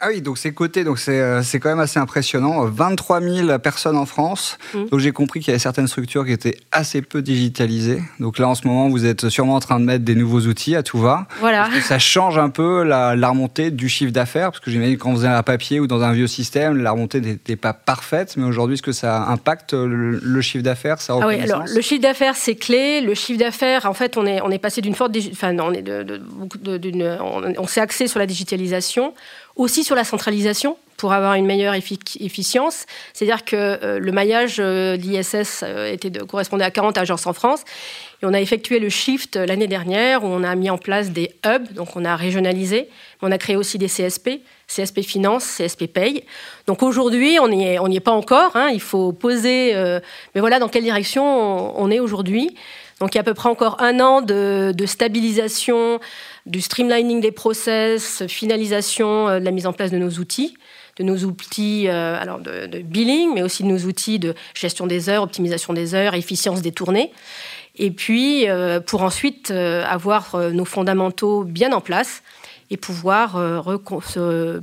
Ah 0.00 0.08
oui, 0.08 0.22
donc 0.22 0.38
c'est 0.38 0.52
coté, 0.52 0.84
donc 0.84 0.98
euh, 1.08 1.42
c'est 1.42 1.60
quand 1.60 1.68
même 1.68 1.80
assez 1.80 1.98
impressionnant. 1.98 2.64
23 2.64 3.20
000 3.20 3.58
personnes 3.58 3.96
en 3.96 4.06
France. 4.06 4.58
Mmh. 4.74 4.86
Donc 4.86 5.00
j'ai 5.00 5.12
compris 5.12 5.40
qu'il 5.40 5.48
y 5.48 5.50
avait 5.52 5.58
certaines 5.58 5.88
structures 5.88 6.24
qui 6.24 6.32
étaient 6.32 6.56
assez 6.72 7.02
peu 7.02 7.22
digitalisées. 7.22 8.02
Donc 8.18 8.38
là, 8.38 8.48
en 8.48 8.54
ce 8.54 8.66
moment, 8.66 8.88
vous 8.88 9.06
êtes 9.06 9.28
sûrement 9.28 9.54
en 9.54 9.60
train 9.60 9.78
de 9.78 9.84
mettre 9.84 10.04
des 10.04 10.14
nouveaux 10.14 10.40
outils 10.40 10.74
à 10.74 10.82
tout 10.82 10.98
va. 10.98 11.26
Voilà. 11.40 11.68
ça 11.82 11.98
change 11.98 12.38
un 12.38 12.50
peu 12.50 12.82
la, 12.82 13.14
remontée 13.28 13.70
du 13.70 13.88
chiffre 13.88 14.12
d'affaires, 14.12 14.50
parce 14.50 14.60
que 14.60 14.70
j'imagine 14.70 14.96
quand 14.96 15.10
vous 15.10 15.18
faisait 15.18 15.28
un 15.28 15.42
papier 15.42 15.80
ou 15.80 15.86
dans 15.86 16.02
un 16.02 16.12
vieux 16.12 16.26
système, 16.26 16.78
la 16.78 16.92
remontée 16.92 17.20
n'était 17.20 17.56
pas 17.56 17.72
parfaite. 17.72 18.36
Mais 18.36 18.44
aujourd'hui, 18.44 18.74
est-ce 18.74 18.82
que 18.82 18.92
ça 18.92 19.26
impacte 19.26 19.74
le, 19.74 20.40
chiffre 20.40 20.64
d'affaires? 20.64 21.00
Ça 21.00 21.16
ah 21.20 21.26
oui, 21.26 21.40
alors 21.40 21.64
le 21.72 21.80
chiffre 21.80 22.02
d'affaires, 22.02 22.36
c'est 22.36 22.54
clé. 22.54 23.00
Le 23.00 23.14
chiffre 23.14 23.38
d'affaires, 23.38 23.86
en 23.86 23.94
fait, 23.94 24.16
on 24.16 24.26
est, 24.26 24.40
on 24.40 24.50
est 24.50 24.58
passé 24.58 24.80
d'une 24.80 24.94
forte, 24.94 25.16
enfin, 25.32 25.56
on 25.58 25.72
est 25.72 25.82
de, 25.82 26.20
on 27.58 27.66
s'est 27.66 27.80
axé 27.80 28.08
sur 28.08 28.18
la 28.18 28.26
digitalisation 28.26 29.14
aussi 29.58 29.84
sur 29.84 29.94
la 29.94 30.04
centralisation 30.04 30.78
pour 30.98 31.12
avoir 31.12 31.34
une 31.34 31.46
meilleure 31.46 31.74
efficience. 31.74 32.86
C'est-à-dire 33.14 33.44
que 33.44 33.56
euh, 33.56 33.98
le 34.00 34.12
maillage 34.12 34.56
euh, 34.58 34.96
d'ISS 34.96 35.62
euh, 35.62 35.92
était 35.92 36.10
correspondait 36.10 36.64
à 36.64 36.72
40 36.72 36.98
agences 36.98 37.26
en 37.26 37.32
France. 37.32 37.62
Et 38.20 38.26
on 38.26 38.34
a 38.34 38.40
effectué 38.40 38.80
le 38.80 38.88
shift 38.88 39.36
l'année 39.36 39.68
dernière 39.68 40.24
où 40.24 40.26
on 40.26 40.42
a 40.42 40.54
mis 40.56 40.70
en 40.70 40.78
place 40.78 41.10
des 41.10 41.30
hubs, 41.46 41.72
donc 41.72 41.94
on 41.94 42.04
a 42.04 42.16
régionalisé. 42.16 42.88
On 43.22 43.30
a 43.30 43.38
créé 43.38 43.54
aussi 43.54 43.78
des 43.78 43.86
CSP, 43.86 44.40
CSP 44.66 45.02
Finance, 45.02 45.44
CSP 45.56 45.86
Paye. 45.86 46.24
Donc 46.66 46.82
aujourd'hui, 46.82 47.38
on 47.40 47.46
n'y 47.46 47.96
est 47.96 48.00
pas 48.00 48.10
encore. 48.10 48.56
Hein, 48.56 48.70
il 48.72 48.80
faut 48.80 49.12
poser. 49.12 49.72
mais 50.34 50.40
voilà 50.40 50.58
dans 50.58 50.68
quelle 50.68 50.82
direction 50.82 51.80
on, 51.80 51.90
est 51.92 52.00
aujourd'hui. 52.00 52.56
Donc 53.00 53.14
il 53.14 53.16
y 53.16 53.18
a 53.18 53.20
à 53.20 53.24
peu 53.24 53.34
près 53.34 53.48
encore 53.48 53.80
un 53.80 54.00
an 54.00 54.22
de, 54.22 54.74
stabilisation 54.86 56.00
du 56.46 56.60
streamlining 56.60 57.20
des 57.20 57.32
process, 57.32 58.26
finalisation 58.26 59.28
euh, 59.28 59.40
de 59.40 59.44
la 59.44 59.50
mise 59.50 59.66
en 59.66 59.72
place 59.72 59.90
de 59.90 59.98
nos 59.98 60.10
outils, 60.10 60.56
de 60.96 61.04
nos 61.04 61.18
outils 61.18 61.88
euh, 61.88 62.20
alors 62.20 62.38
de, 62.40 62.78
billing, 62.82 63.34
mais 63.34 63.42
aussi 63.42 63.62
de 63.62 63.68
nos 63.68 63.78
outils 63.78 64.18
de 64.18 64.34
gestion 64.54 64.86
des 64.86 65.08
heures, 65.08 65.22
optimisation 65.22 65.72
des 65.72 65.94
heures, 65.94 66.14
efficience 66.14 66.62
des 66.62 66.72
tournées. 66.72 67.12
Et 67.76 67.92
puis, 67.92 68.48
euh, 68.48 68.80
pour 68.80 69.02
ensuite 69.02 69.52
avoir 69.52 70.36
nos 70.52 70.64
fondamentaux 70.64 71.44
bien 71.44 71.72
en 71.72 71.80
place 71.80 72.22
et 72.70 72.76
pouvoir 72.76 73.40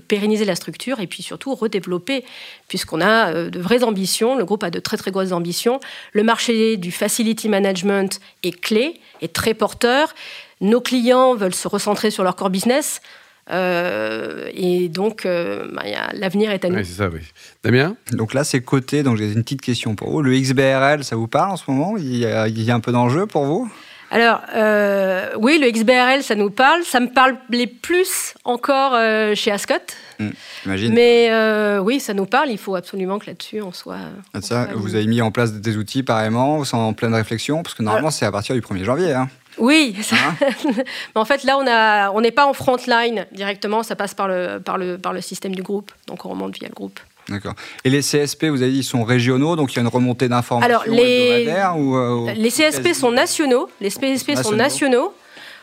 pérenniser 0.07 0.45
la 0.45 0.55
structure 0.55 0.99
et 0.99 1.07
puis 1.07 1.23
surtout 1.23 1.55
redévelopper, 1.55 2.23
puisqu'on 2.67 3.01
a 3.01 3.49
de 3.49 3.59
vraies 3.59 3.83
ambitions, 3.83 4.37
le 4.37 4.45
groupe 4.45 4.63
a 4.63 4.69
de 4.69 4.79
très 4.79 4.97
très 4.97 5.11
grosses 5.11 5.31
ambitions. 5.31 5.79
Le 6.13 6.23
marché 6.23 6.77
du 6.77 6.91
facility 6.91 7.49
management 7.49 8.19
est 8.43 8.59
clé, 8.59 8.99
est 9.21 9.33
très 9.33 9.53
porteur. 9.53 10.13
Nos 10.61 10.81
clients 10.81 11.35
veulent 11.35 11.55
se 11.55 11.67
recentrer 11.67 12.11
sur 12.11 12.23
leur 12.23 12.35
core 12.35 12.49
business. 12.49 13.01
Euh, 13.51 14.49
et 14.53 14.89
donc, 14.89 15.25
euh, 15.25 15.67
bah, 15.71 15.83
l'avenir 16.13 16.51
est 16.51 16.65
à 16.65 16.69
nous. 16.69 16.77
Oui, 16.77 16.85
c'est 16.85 16.97
ça, 16.97 17.09
oui. 17.09 17.19
Damien? 17.63 17.95
Donc 18.11 18.33
là, 18.33 18.43
c'est 18.43 18.61
coté. 18.61 19.03
Donc 19.03 19.17
j'ai 19.17 19.31
une 19.31 19.43
petite 19.43 19.61
question 19.61 19.95
pour 19.95 20.09
vous. 20.09 20.21
Le 20.21 20.35
XBRL, 20.35 21.03
ça 21.03 21.15
vous 21.15 21.27
parle 21.27 21.51
en 21.51 21.57
ce 21.57 21.69
moment? 21.69 21.95
Il 21.97 22.17
y, 22.17 22.25
a, 22.25 22.47
il 22.47 22.61
y 22.61 22.71
a 22.71 22.75
un 22.75 22.79
peu 22.79 22.91
d'enjeu 22.91 23.27
pour 23.27 23.45
vous? 23.45 23.69
Alors, 24.15 24.41
euh, 24.55 25.29
oui, 25.39 25.59
le 25.61 25.69
XBRL, 25.69 26.23
ça 26.23 26.35
nous 26.35 26.49
parle. 26.49 26.83
Ça 26.83 27.01
me 27.01 27.07
parle 27.07 27.35
les 27.49 27.67
plus 27.67 28.33
encore 28.45 28.93
chez 29.35 29.51
Ascot. 29.51 29.73
Mmh, 30.19 30.29
Mais 30.91 31.29
oui, 31.79 31.99
ça 31.99 32.13
nous 32.13 32.25
parle. 32.25 32.49
Il 32.49 32.57
faut 32.57 32.75
absolument 32.75 33.19
que 33.19 33.25
là-dessus, 33.27 33.61
on 33.61 33.73
soit. 33.73 33.97
Ah, 34.33 34.39
ça, 34.41 34.69
vous 34.73 34.95
avez 34.95 35.05
mis 35.07 35.21
en 35.21 35.31
place 35.31 35.51
des 35.51 35.75
outils, 35.75 36.01
pareillement, 36.01 36.63
en 36.71 36.93
pleine 36.93 37.13
réflexion 37.13 37.61
Parce 37.61 37.75
que 37.75 37.83
normalement, 37.83 38.09
c'est 38.09 38.25
à 38.25 38.31
partir 38.31 38.55
du 38.55 38.61
1er 38.61 38.85
janvier. 38.85 39.13
Hein. 39.13 39.27
Oui, 39.57 39.95
hein 40.11 40.35
mais 40.65 41.21
en 41.21 41.25
fait 41.25 41.43
là 41.43 41.57
on 41.57 41.65
a, 41.65 42.11
on 42.11 42.21
n'est 42.21 42.31
pas 42.31 42.45
en 42.45 42.53
front 42.53 42.77
line 42.87 43.25
directement, 43.31 43.83
ça 43.83 43.95
passe 43.95 44.13
par 44.13 44.27
le, 44.27 44.59
par 44.59 44.77
le, 44.77 44.97
par 44.97 45.13
le 45.13 45.21
système 45.21 45.55
du 45.55 45.63
groupe, 45.63 45.91
donc 46.07 46.25
on 46.25 46.29
remonte 46.29 46.57
via 46.57 46.67
le 46.67 46.73
groupe. 46.73 46.99
D'accord. 47.29 47.53
Et 47.83 47.89
les 47.89 48.01
CSP, 48.01 48.45
vous 48.45 48.61
avez 48.61 48.71
dit, 48.71 48.79
ils 48.79 48.83
sont 48.83 49.03
régionaux, 49.03 49.55
donc 49.55 49.73
il 49.73 49.77
y 49.77 49.79
a 49.79 49.81
une 49.81 49.87
remontée 49.87 50.27
d'informations 50.27 50.75
Alors 50.75 50.83
les, 50.87 51.47
ou, 51.75 51.97
euh, 51.97 52.31
les 52.35 52.49
CSP 52.49 52.93
sont 52.93 53.11
nationaux, 53.11 53.69
les 53.81 53.89
CSP 53.89 54.35
sont 54.35 54.51
nationaux. 54.51 55.13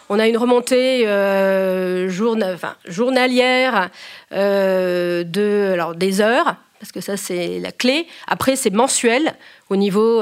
On 0.09 0.19
a 0.19 0.26
une 0.26 0.37
remontée 0.37 1.07
euh, 1.07 2.09
journalière 2.09 3.90
euh, 4.33 5.23
de, 5.25 5.71
alors, 5.73 5.95
des 5.95 6.21
heures, 6.21 6.57
parce 6.81 6.90
que 6.90 7.00
ça 7.00 7.16
c'est 7.16 7.61
la 7.61 7.71
clé. 7.71 8.09
Après 8.26 8.57
c'est 8.57 8.71
mensuel 8.71 9.35
au 9.71 9.76
niveau 9.76 10.21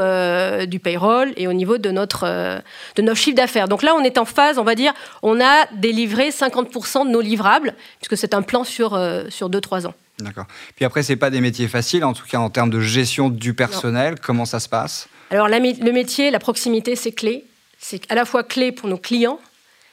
du 0.66 0.78
payroll 0.78 1.32
et 1.38 1.49
au 1.49 1.54
niveau 1.54 1.78
de 1.78 1.90
notre 1.90 2.61
de 2.97 3.02
nos 3.02 3.14
chiffres 3.14 3.37
d'affaires. 3.37 3.66
Donc 3.66 3.82
là 3.82 3.94
on 3.97 4.04
est 4.04 4.18
en 4.18 4.26
phase, 4.26 4.59
on 4.59 4.64
va 4.64 4.75
dire, 4.75 4.92
on 5.23 5.40
a 5.40 5.66
délivré 5.73 6.28
50% 6.28 7.06
de 7.06 7.11
nos 7.11 7.23
livrables 7.23 7.75
puisque 7.99 8.18
c'est 8.18 8.35
un 8.35 8.42
plan 8.42 8.62
sur 8.62 8.90
sur 9.30 9.49
2-3 9.49 9.87
ans. 9.87 9.94
D'accord. 10.20 10.46
Puis 10.76 10.84
après 10.84 11.02
c'est 11.02 11.16
pas 11.16 11.30
des 11.30 11.40
métiers 11.40 11.68
faciles, 11.68 12.04
en 12.04 12.12
tout 12.12 12.26
cas 12.26 12.38
en 12.38 12.50
termes 12.50 12.70
de 12.70 12.80
gestion 12.80 13.28
du 13.28 13.54
personnel. 13.54 14.16
Comment 14.20 14.44
ça 14.44 14.60
se 14.60 14.68
passe? 14.68 15.08
Alors 15.30 15.48
le 15.48 15.92
métier, 15.92 16.30
la 16.30 16.38
proximité 16.38 16.96
c'est 16.96 17.12
clé. 17.12 17.44
C'est 17.78 18.02
à 18.10 18.14
la 18.14 18.24
fois 18.24 18.42
clé 18.44 18.72
pour 18.72 18.88
nos 18.88 18.98
clients 18.98 19.38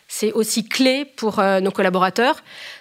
c'est 0.07 0.31
aussi 0.31 0.67
clé 0.67 1.05
pour 1.05 1.39
euh, 1.39 1.60
nos 1.60 1.72
collaborateurs. 1.72 2.38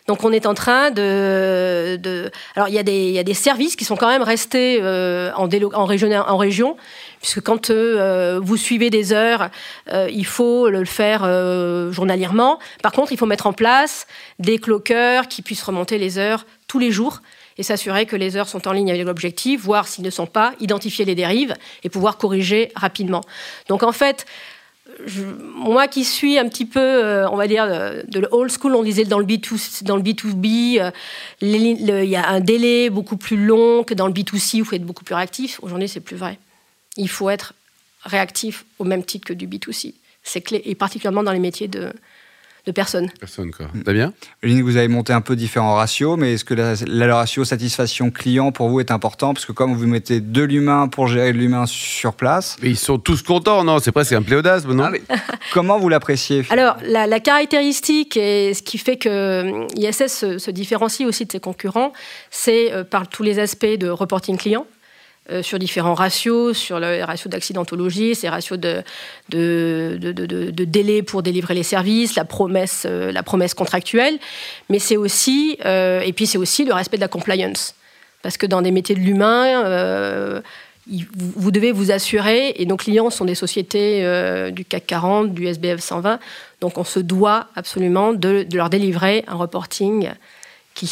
Donc 0.07 0.23
on 0.23 0.31
est 0.31 0.47
en 0.47 0.55
train 0.55 0.93
de... 0.93 2.31
alors 2.55 2.69
il 2.69 2.75
y, 2.75 2.79
a 2.79 2.85
des, 2.85 3.09
il 3.09 3.15
y, 3.15 3.19
a 3.19 3.25
des 3.25 3.35
services 3.35 3.75
qui 3.75 3.85
sont 3.85 3.97
quand 3.97 4.09
même 4.09 4.23
restés 4.23 4.79
euh, 4.81 5.33
en, 5.35 5.49
en, 5.75 5.85
région, 5.85 6.09
en 6.13 6.37
région, 6.37 6.77
puisque 7.21 7.41
quand 7.41 7.71
euh, 7.71 8.39
vous 8.41 8.57
suivez 8.57 8.91
des 8.91 9.13
heures, 9.13 9.51
il 9.93 10.27
faut 10.27 10.69
le 10.69 10.85
faire 10.85 11.23
journalièrement. 11.93 12.61
Par 12.83 12.93
contre, 12.93 13.13
il 13.13 13.19
faut 13.19 13.27
mettre 13.27 13.47
en 13.47 13.53
place 13.53 14.07
des 14.39 14.59
cloqueurs 14.59 15.27
qui 15.27 15.43
puissent 15.43 15.65
remonter 15.65 15.99
les 15.99 16.19
heures 16.19 16.47
tous 16.69 16.79
les 16.79 16.93
jours 16.93 17.23
et 17.59 17.63
s'assurer 17.63 18.07
que 18.07 18.17
les 18.17 18.37
heures 18.37 18.49
sont 18.49 18.69
en 18.69 18.73
ligne 18.73 18.91
avec 18.91 19.05
l'objectif, 19.05 19.63
voir 19.63 19.89
s'ils 19.89 20.05
ne 20.05 20.11
sont 20.11 20.27
pas, 20.27 20.55
identifier 20.61 21.05
les 21.05 21.15
dérives 21.15 21.55
et 21.83 21.89
pouvoir 21.89 22.19
corriger 22.19 22.71
rapidement. 22.75 23.23
Donc 23.69 23.83
en 23.83 23.93
fait, 23.93 24.27
moi 25.55 25.89
qui 25.89 26.05
suis 26.05 26.39
un 26.39 26.49
petit 26.49 26.65
peu, 26.65 26.81
euh, 26.81 27.29
on 27.31 27.37
va 27.37 27.47
dire, 27.49 27.67
de, 27.67 28.21
l'old 28.21 28.51
school, 28.51 28.75
on 28.75 28.83
disait 28.83 29.05
dans 29.05 29.19
le, 29.19 29.27
B2, 29.27 29.85
dans 29.85 29.97
le 29.97 30.03
B2B, 30.03 30.81
euh, 30.81 30.91
il 31.41 32.09
y 32.09 32.17
a 32.17 32.29
un 32.29 32.41
délai 32.41 32.91
beaucoup 32.91 33.17
plus 33.17 33.37
long 33.37 33.85
que 33.85 33.95
dans 33.95 34.07
le 34.07 34.13
B2C 34.13 34.55
où 34.55 34.59
il 34.59 34.65
faut 34.65 34.77
être 34.77 34.87
beaucoup 34.87 35.05
plus 35.05 35.15
réactif. 35.15 35.59
Aujourd'hui, 35.63 35.89
c'est 35.89 36.01
plus 36.01 36.17
vrai. 36.17 36.39
Il 36.97 37.09
faut 37.09 37.31
être 37.31 37.55
réactif 38.05 38.65
au 38.79 38.85
même 38.85 39.05
titre 39.05 39.27
que 39.27 39.33
du 39.33 39.47
B2C. 39.47 39.95
C'est 40.23 40.41
clé, 40.41 40.63
et 40.65 40.75
particulièrement 40.75 41.23
dans 41.23 41.33
les 41.33 41.39
métiers 41.39 41.69
de, 41.69 41.93
de 42.67 42.73
personnes. 42.73 43.11
Personne, 43.21 43.51
quoi. 43.53 43.67
bien 43.93 44.13
vous 44.67 44.77
avez 44.77 44.89
monté 44.89 45.13
un 45.13 45.21
peu 45.21 45.37
différents 45.37 45.75
ratios, 45.75 46.19
mais 46.19 46.35
est-ce 46.35 46.45
que 46.45 46.55
le 46.55 47.13
ratio 47.13 47.45
satisfaction 47.45 48.11
client 48.11 48.53
pour 48.53 48.69
vous 48.69 48.81
est 48.81 48.91
important? 48.91 49.33
Parce 49.33 49.47
que 49.47 49.53
comme 49.53 49.75
vous 49.75 49.87
mettez 49.87 50.21
de 50.21 50.43
l'humain 50.43 50.89
pour 50.89 51.07
gérer 51.07 51.33
de 51.33 51.39
l'humain 51.39 51.67
sur 51.67 52.15
place. 52.15 52.57
Mais 52.63 52.71
ils 52.71 52.77
sont 52.77 52.99
tous 52.99 53.23
contents, 53.23 53.65
non? 53.65 53.79
C'est 53.79 53.93
presque 53.93 54.13
un 54.13 54.23
pléodasme, 54.23 54.73
non? 54.73 54.91
Ah, 55.09 55.17
Comment 55.53 55.79
vous 55.79 55.89
l'appréciez? 55.89 56.45
Alors, 56.51 56.77
la, 56.83 57.21
caractéristique 57.21 58.17
et 58.17 58.55
ce 58.55 58.63
qui 58.63 58.79
fait 58.79 58.97
que 58.97 59.09
euh, 59.09 59.67
ISS 59.77 60.39
se, 60.39 60.51
différencie 60.51 61.07
aussi 61.07 61.25
de 61.25 61.33
ses 61.33 61.41
concurrents, 61.41 61.93
c'est 62.31 62.73
euh, 62.73 62.85
par 62.85 63.09
tous 63.09 63.23
les 63.23 63.39
aspects 63.39 63.67
de 63.67 63.89
reporting 63.89 64.37
client. 64.37 64.67
Euh, 65.33 65.43
sur 65.43 65.59
différents 65.59 65.95
ratios, 65.95 66.57
sur 66.57 66.79
le 66.79 67.03
ratio 67.03 67.29
d'accidentologie, 67.29 68.15
ces 68.15 68.29
ratios 68.29 68.61
de, 68.61 68.85
délai 69.29 71.03
pour 71.03 71.25
délivrer 71.25 71.55
les 71.55 71.65
services, 71.65 72.15
la 72.15 72.25
promesse, 72.25 72.85
euh, 72.87 73.11
la 73.11 73.25
promesse 73.25 73.53
contractuelle, 73.53 74.21
mais 74.69 74.79
c'est 74.79 74.97
aussi, 74.97 75.59
euh, 75.65 76.01
et 76.01 76.13
puis 76.13 76.29
c'est 76.29 76.39
aussi 76.39 76.65
le 76.65 76.73
respect 76.73 76.97
de 76.97 77.01
la 77.01 77.09
compliance. 77.09 77.75
Parce 78.23 78.37
que 78.37 78.47
dans 78.47 78.63
des 78.63 78.71
métiers 78.71 78.95
de 78.95 79.01
l'humain, 79.01 80.43
vous 80.87 81.51
devez 81.51 81.73
vous 81.73 81.91
assurer, 81.91 82.55
et 82.57 82.65
nos 82.65 82.77
clients 82.77 83.11
sont 83.11 83.25
des 83.25 83.35
sociétés 83.35 84.03
du 84.53 84.65
CAC 84.65 84.87
40, 84.87 85.35
du 85.35 85.47
SBF 85.47 85.81
120, 85.81 86.21
donc 86.61 86.79
on 86.79 86.85
se 86.85 87.01
doit 87.01 87.49
absolument 87.57 88.13
de, 88.13 88.47
leur 88.53 88.71
délivrer 88.71 89.25
un 89.27 89.35
reporting 89.35 90.11
qui 90.75 90.89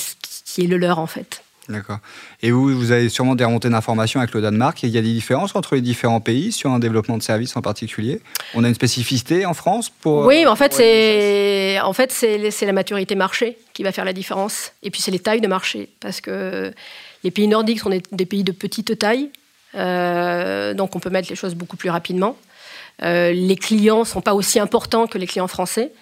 est 0.59 0.67
le 0.67 0.77
leur 0.77 0.99
en 0.99 1.07
fait. 1.07 1.44
D'accord. 1.69 1.99
Et 2.43 2.51
vous, 2.51 2.69
vous 2.77 2.93
avez 2.93 3.09
sûrement 3.09 3.35
des 3.35 3.45
remontées 3.45 3.71
d'informations 3.71 4.21
avec 4.21 4.35
le 4.35 4.43
Danemark. 4.43 4.83
Il 4.83 4.91
y 4.91 4.99
a 4.99 5.03
des 5.03 5.13
différences 5.13 5.55
entre 5.55 5.75
les 5.75 5.81
différents 5.81 6.21
pays 6.21 6.53
sur 6.53 6.71
un 6.71 6.79
développement 6.79 7.17
de 7.17 7.23
services 7.23 7.57
en 7.57 7.63
particulier? 7.63 8.21
On 8.55 8.65
a 8.65 8.69
une 8.69 8.75
spécificité 8.75 9.47
en 9.47 9.55
France 9.55 9.89
pour... 9.89 10.27
Oui, 10.27 10.47
en 10.47 10.57
fait, 10.57 10.75
c'est 10.75 11.81
en 11.81 11.93
fait, 11.93 12.13
c'est 12.13 12.67
la 12.67 12.73
maturité 12.73 13.15
marché 13.15 13.57
qui 13.73 13.83
va 13.83 13.93
faire 13.93 14.05
la 14.05 14.13
différence. 14.13 14.73
Et 14.83 14.91
puis, 14.91 15.01
c'est 15.01 15.11
les 15.11 15.19
tailles 15.19 15.41
de 15.41 15.49
marché. 15.49 15.89
Parce 16.01 16.21
que 16.21 16.73
les 17.23 17.31
pays 17.31 17.49
nordiques 17.49 17.81
sont 17.81 17.91
des, 17.91 18.27
pays 18.27 18.45
de 18.45 18.53
petite 18.53 18.99
taille. 18.99 19.31
Euh, 19.75 20.75
donc, 20.75 20.95
on 20.95 21.01
peut 21.01 21.11
mettre 21.11 21.31
les 21.31 21.37
choses 21.37 21.55
beaucoup 21.55 21.79
plus 21.79 21.91
rapidement. 21.91 22.37
Euh, 23.03 23.33
les 23.33 23.57
clients 23.57 24.01
ne 24.01 24.05
sont 24.05 24.21
pas 24.21 24.35
aussi 24.35 24.61
importants 24.61 25.07
que 25.07 25.19
les 25.19 25.27
clients 25.27 25.49
français. 25.49 25.93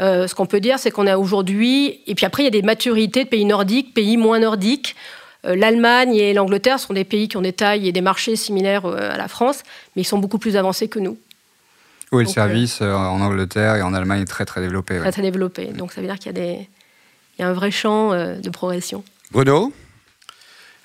Euh, 0.00 0.26
ce 0.26 0.34
qu'on 0.34 0.46
peut 0.46 0.60
dire, 0.60 0.78
c'est 0.78 0.90
qu'on 0.90 1.06
a 1.06 1.16
aujourd'hui, 1.16 2.00
et 2.06 2.14
puis 2.14 2.26
après, 2.26 2.42
il 2.42 2.46
y 2.46 2.48
a 2.48 2.52
des 2.52 2.62
maturités 2.62 3.24
de 3.24 3.28
pays 3.28 3.44
nordiques, 3.44 3.94
pays 3.94 4.16
moins 4.16 4.40
nordiques. 4.40 4.96
Euh, 5.44 5.54
L'Allemagne 5.54 6.14
et 6.14 6.32
l'Angleterre 6.34 6.80
sont 6.80 6.94
des 6.94 7.04
pays 7.04 7.28
qui 7.28 7.36
ont 7.36 7.42
des 7.42 7.52
tailles 7.52 7.86
et 7.86 7.92
des 7.92 8.00
marchés 8.00 8.34
similaires 8.34 8.86
euh, 8.86 9.12
à 9.12 9.16
la 9.16 9.28
France, 9.28 9.62
mais 9.94 10.02
ils 10.02 10.06
sont 10.06 10.18
beaucoup 10.18 10.38
plus 10.38 10.56
avancés 10.56 10.88
que 10.88 10.98
nous. 10.98 11.16
Oui, 12.12 12.24
le 12.24 12.28
service 12.28 12.80
en 12.80 13.20
Angleterre 13.20 13.76
et 13.76 13.82
en 13.82 13.92
Allemagne 13.92 14.22
est 14.22 14.26
très 14.26 14.44
très 14.44 14.60
développé. 14.60 14.98
Très 14.98 15.10
très 15.10 15.22
développé. 15.22 15.66
Donc 15.66 15.92
ça 15.92 16.00
veut 16.00 16.06
dire 16.06 16.18
qu'il 16.18 16.26
y, 16.26 16.28
a 16.28 16.32
des... 16.32 16.68
il 17.38 17.42
y 17.42 17.44
a 17.44 17.48
un 17.48 17.52
vrai 17.52 17.72
champ 17.72 18.12
de 18.12 18.50
progression. 18.50 19.02
Bruno 19.32 19.72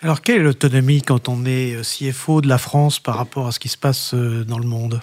alors, 0.02 0.22
quelle 0.22 0.38
est 0.38 0.44
l'autonomie 0.44 1.02
quand 1.02 1.28
on 1.28 1.46
est 1.46 1.76
CFO 1.84 2.40
de 2.40 2.48
la 2.48 2.58
France 2.58 3.02
par 3.02 3.18
rapport 3.18 3.48
à 3.48 3.52
ce 3.52 3.60
qui 3.60 3.68
se 3.68 3.78
passe 3.78 4.14
dans 4.14 4.58
le 4.58 4.66
monde? 4.66 5.02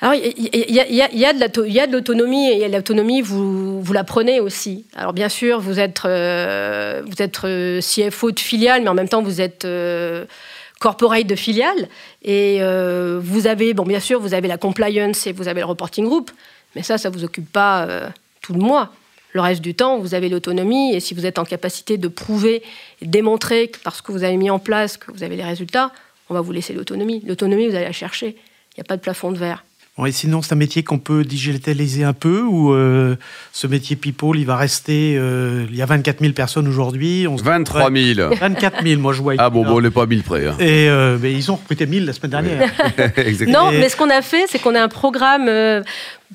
Alors, 0.00 0.14
il 0.14 0.46
y, 0.46 1.80
a, 1.80 1.86
de 1.86 1.92
l'autonomie 1.92 2.50
et 2.50 2.68
l'autonomie, 2.68 3.20
vous, 3.20 3.82
vous 3.82 3.92
la 3.92 4.04
prenez 4.04 4.38
aussi. 4.38 4.86
Alors, 4.94 5.12
bien 5.12 5.28
sûr, 5.28 5.58
vous 5.58 5.80
êtes, 5.80 6.02
euh, 6.04 7.02
euh, 7.44 7.80
CFO 7.80 8.30
de 8.30 8.38
filiale, 8.38 8.82
mais 8.82 8.88
en 8.88 8.94
même 8.94 9.08
temps, 9.08 9.22
vous 9.22 9.40
êtes 9.40 9.64
euh, 9.64 10.24
corporate 10.78 11.26
de 11.26 11.34
filiale. 11.34 11.88
Et 12.22 12.60
vous 13.20 13.48
avez, 13.48 13.74
bon, 13.74 13.82
bien 13.82 13.98
sûr, 13.98 14.20
vous 14.20 14.34
avez 14.34 14.46
la 14.46 14.56
compliance 14.56 15.26
et 15.26 15.32
vous 15.32 15.48
avez 15.48 15.60
le 15.60 15.66
reporting 15.66 16.04
group, 16.04 16.30
mais 16.76 16.84
ça, 16.84 16.96
ça 16.96 17.10
ne 17.10 17.14
vous 17.14 17.24
occupe 17.24 17.50
pas 17.50 17.88
tout 18.40 18.52
le 18.52 18.60
mois. 18.60 18.92
Le 19.32 19.40
reste 19.40 19.60
du 19.60 19.74
temps, 19.74 19.98
vous 19.98 20.14
avez 20.14 20.28
l'autonomie 20.28 20.94
et 20.94 21.00
si 21.00 21.12
vous 21.12 21.26
êtes 21.26 21.38
en 21.38 21.44
capacité 21.44 21.98
de 21.98 22.08
prouver 22.08 22.62
et 23.02 23.06
démontrer 23.06 23.68
que 23.68 23.78
parce 23.82 24.00
que 24.00 24.12
vous 24.12 24.22
avez 24.22 24.36
mis 24.36 24.48
en 24.48 24.58
place 24.58 24.96
que 24.96 25.10
vous 25.10 25.22
avez 25.22 25.36
les 25.36 25.44
résultats, 25.44 25.92
on 26.30 26.34
va 26.34 26.40
vous 26.40 26.52
laisser 26.52 26.72
l'autonomie. 26.72 27.22
L'autonomie, 27.26 27.66
vous 27.66 27.74
allez 27.74 27.84
la 27.84 27.92
chercher. 27.92 28.36
Il 28.76 28.78
n'y 28.78 28.82
a 28.82 28.84
pas 28.84 28.96
de 28.96 29.02
plafond 29.02 29.32
de 29.32 29.38
verre 29.38 29.64
et 30.06 30.12
sinon, 30.12 30.42
c'est 30.42 30.52
un 30.52 30.56
métier 30.56 30.84
qu'on 30.84 30.98
peut 30.98 31.24
digitaliser 31.24 32.04
un 32.04 32.12
peu 32.12 32.42
ou 32.42 32.72
euh, 32.72 33.16
ce 33.52 33.66
métier 33.66 33.96
people, 33.96 34.38
il 34.38 34.46
va 34.46 34.56
rester. 34.56 35.16
Euh, 35.18 35.66
il 35.68 35.76
y 35.76 35.82
a 35.82 35.86
24 35.86 36.20
000 36.20 36.32
personnes 36.32 36.68
aujourd'hui. 36.68 37.26
23 37.26 37.90
000. 37.90 38.34
24 38.34 38.82
000, 38.84 39.00
moi 39.00 39.12
je 39.12 39.22
vois. 39.22 39.34
Ah 39.38 39.50
bon, 39.50 39.64
bon 39.64 39.78
on 39.78 39.80
n'est 39.80 39.90
pas 39.90 40.06
1000 40.06 40.22
près. 40.22 40.46
Hein. 40.46 40.54
Et 40.60 40.88
euh, 40.88 41.18
mais 41.20 41.32
ils 41.32 41.50
ont 41.50 41.56
recruté 41.56 41.86
1000 41.86 42.06
la 42.06 42.12
semaine 42.12 42.30
dernière. 42.30 42.70
non, 43.48 43.72
mais 43.72 43.88
ce 43.88 43.96
qu'on 43.96 44.10
a 44.10 44.22
fait, 44.22 44.44
c'est 44.48 44.60
qu'on 44.60 44.76
a 44.76 44.82
un 44.82 44.88
programme 44.88 45.50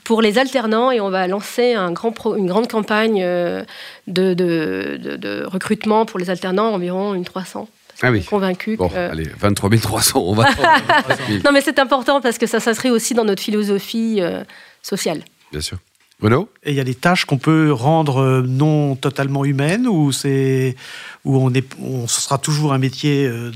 pour 0.03 0.21
les 0.21 0.37
alternants 0.39 0.91
et 0.91 0.99
on 0.99 1.09
va 1.09 1.27
lancer 1.27 1.73
un 1.73 1.91
grand 1.91 2.13
une 2.35 2.47
grande 2.47 2.67
campagne 2.67 3.21
de, 3.21 4.33
de, 4.33 4.97
de, 5.15 5.45
recrutement 5.45 6.05
pour 6.05 6.19
les 6.19 6.29
alternants, 6.29 6.73
environ 6.73 7.13
une 7.13 7.23
300. 7.23 7.69
Ah 8.01 8.11
oui. 8.11 8.23
Convaincu. 8.23 8.75
Bon, 8.75 8.89
allez, 8.93 9.29
23 9.39 9.69
300, 9.77 10.19
on 10.19 10.33
va. 10.33 10.45
non, 11.45 11.51
mais 11.51 11.61
c'est 11.61 11.79
important 11.79 12.21
parce 12.21 12.37
que 12.37 12.47
ça 12.47 12.59
s'inscrit 12.59 12.89
aussi 12.89 13.13
dans 13.13 13.25
notre 13.25 13.41
philosophie 13.41 14.17
euh, 14.21 14.43
sociale. 14.81 15.23
Bien 15.51 15.61
sûr. 15.61 15.77
Bruno 16.23 16.47
Et 16.63 16.71
il 16.71 16.77
y 16.77 16.79
a 16.79 16.85
des 16.85 16.95
tâches 16.95 17.25
qu'on 17.25 17.37
peut 17.37 17.73
rendre 17.73 18.21
euh, 18.21 18.41
non 18.47 18.95
totalement 18.95 19.43
humaines 19.43 19.89
ou 19.89 20.13
c'est 20.13 20.77
où 21.25 21.37
on, 21.37 21.53
est, 21.53 21.65
on 21.81 22.05
ce 22.07 22.21
sera 22.21 22.37
toujours 22.37 22.73
un 22.73 22.77
métier 22.77 23.25
euh, 23.25 23.51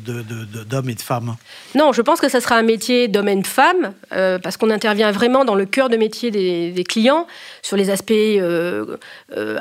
d'homme 0.70 0.90
et 0.90 0.96
de 0.96 1.02
femme? 1.02 1.36
Non, 1.76 1.92
je 1.92 2.02
pense 2.02 2.22
que 2.22 2.30
ça 2.30 2.40
sera 2.40 2.56
un 2.56 2.64
métier 2.64 3.10
d'homme 3.10 3.28
et 3.28 3.36
de 3.36 3.46
femme, 3.46 3.94
euh, 4.14 4.40
parce 4.40 4.56
qu'on 4.56 4.70
intervient 4.70 5.12
vraiment 5.12 5.44
dans 5.44 5.56
le 5.56 5.66
cœur 5.66 5.90
de 5.90 5.98
métier 5.98 6.32
des, 6.32 6.84
clients, 6.88 7.28
sur 7.62 7.76
les 7.76 7.90
aspects 7.90 8.12
euh, 8.12 8.96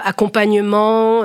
accompagnement, 0.05 1.23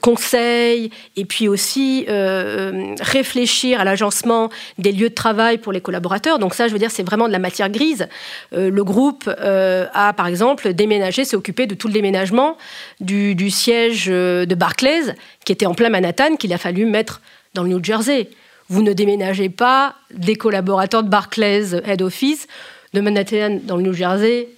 conseil, 0.00 0.90
et 1.16 1.24
puis 1.26 1.48
aussi 1.48 2.06
réfléchir 2.08 3.80
à 3.80 3.84
l'agencement 3.84 4.48
des 4.78 4.92
lieux 4.92 5.10
de 5.10 5.14
travail 5.14 5.58
pour 5.58 5.72
les 5.72 5.80
collaborateurs. 5.80 6.38
Donc 6.38 6.54
ça, 6.54 6.68
je 6.68 6.72
veux 6.72 6.78
dire, 6.78 6.90
c'est 6.90 7.02
vraiment 7.02 7.26
de 7.26 7.32
la 7.32 7.38
matière 7.38 7.68
grise. 7.68 8.08
le 8.52 8.82
groupe 8.82 9.28
a, 9.28 10.12
par 10.14 10.26
exemple, 10.26 10.72
déménagé, 10.72 10.97
s'est 11.10 11.36
occupé 11.36 11.66
de 11.66 11.74
tout 11.74 11.88
le 11.88 11.94
déménagement 11.94 12.56
du, 13.00 13.50
siège 13.50 14.06
de 14.06 14.54
Barclays, 14.54 15.14
qui 15.44 15.52
était 15.52 15.66
en 15.66 15.74
plein 15.74 15.88
Manhattan, 15.88 16.36
qu'il 16.36 16.52
a 16.52 16.58
fallu 16.58 16.86
mettre 16.86 17.20
dans 17.54 17.62
le 17.62 17.70
New 17.70 17.82
Jersey. 17.82 18.28
Vous 18.68 18.82
ne 18.82 18.92
déménagez 18.92 19.48
pas 19.48 19.94
des 20.12 20.36
collaborateurs 20.36 21.02
de 21.02 21.08
Barclays 21.08 21.74
Head 21.84 22.02
Office 22.02 22.46
de 22.92 23.00
Manhattan 23.00 23.60
dans 23.64 23.76
le 23.76 23.82
New 23.82 23.92
Jersey 23.94 24.48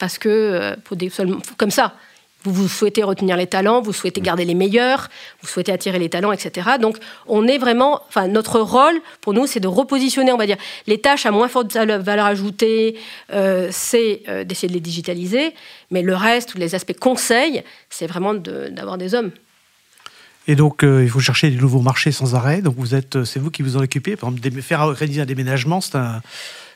parce 0.00 0.18
que, 0.18 0.28
euh, 0.28 0.76
des, 0.92 1.12
comme 1.56 1.70
ça, 1.70 1.94
vous, 2.44 2.52
vous 2.52 2.68
souhaitez 2.68 3.02
retenir 3.02 3.36
les 3.36 3.46
talents, 3.46 3.80
vous 3.80 3.92
souhaitez 3.92 4.20
garder 4.20 4.44
les 4.44 4.54
meilleurs, 4.54 5.08
vous 5.42 5.48
souhaitez 5.48 5.72
attirer 5.72 5.98
les 5.98 6.08
talents, 6.08 6.32
etc. 6.32 6.70
Donc, 6.80 6.96
on 7.26 7.46
est 7.46 7.58
vraiment, 7.58 8.02
enfin, 8.08 8.28
notre 8.28 8.60
rôle 8.60 9.00
pour 9.20 9.34
nous, 9.34 9.46
c'est 9.46 9.60
de 9.60 9.68
repositionner, 9.68 10.32
on 10.32 10.36
va 10.36 10.46
dire, 10.46 10.56
les 10.86 10.98
tâches 10.98 11.26
à 11.26 11.30
moins 11.30 11.48
forte 11.48 11.72
valeur 11.74 12.26
ajoutée, 12.26 12.96
euh, 13.32 13.68
c'est 13.70 14.22
euh, 14.28 14.44
d'essayer 14.44 14.68
de 14.68 14.74
les 14.74 14.80
digitaliser, 14.80 15.54
mais 15.90 16.02
le 16.02 16.14
reste, 16.14 16.54
les 16.56 16.74
aspects 16.74 16.98
conseils, 16.98 17.62
c'est 17.90 18.06
vraiment 18.06 18.34
d'avoir 18.34 18.98
des 18.98 19.14
hommes. 19.14 19.30
Et 20.48 20.56
donc, 20.56 20.80
il 20.82 21.08
faut 21.08 21.20
chercher 21.20 21.50
des 21.50 21.58
nouveaux 21.58 21.80
marchés 21.80 22.10
sans 22.10 22.34
arrêt. 22.34 22.62
Donc, 22.62 22.74
vous 22.76 22.94
êtes, 22.94 23.24
c'est 23.24 23.38
vous 23.38 23.50
qui 23.50 23.62
vous 23.62 23.76
en 23.76 23.82
occupez. 23.82 24.16
Par 24.16 24.30
exemple, 24.30 24.62
faire 24.62 24.80
organiser 24.80 25.20
un 25.20 25.26
déménagement, 25.26 25.80
c'est 25.80 25.96
un, 25.96 26.22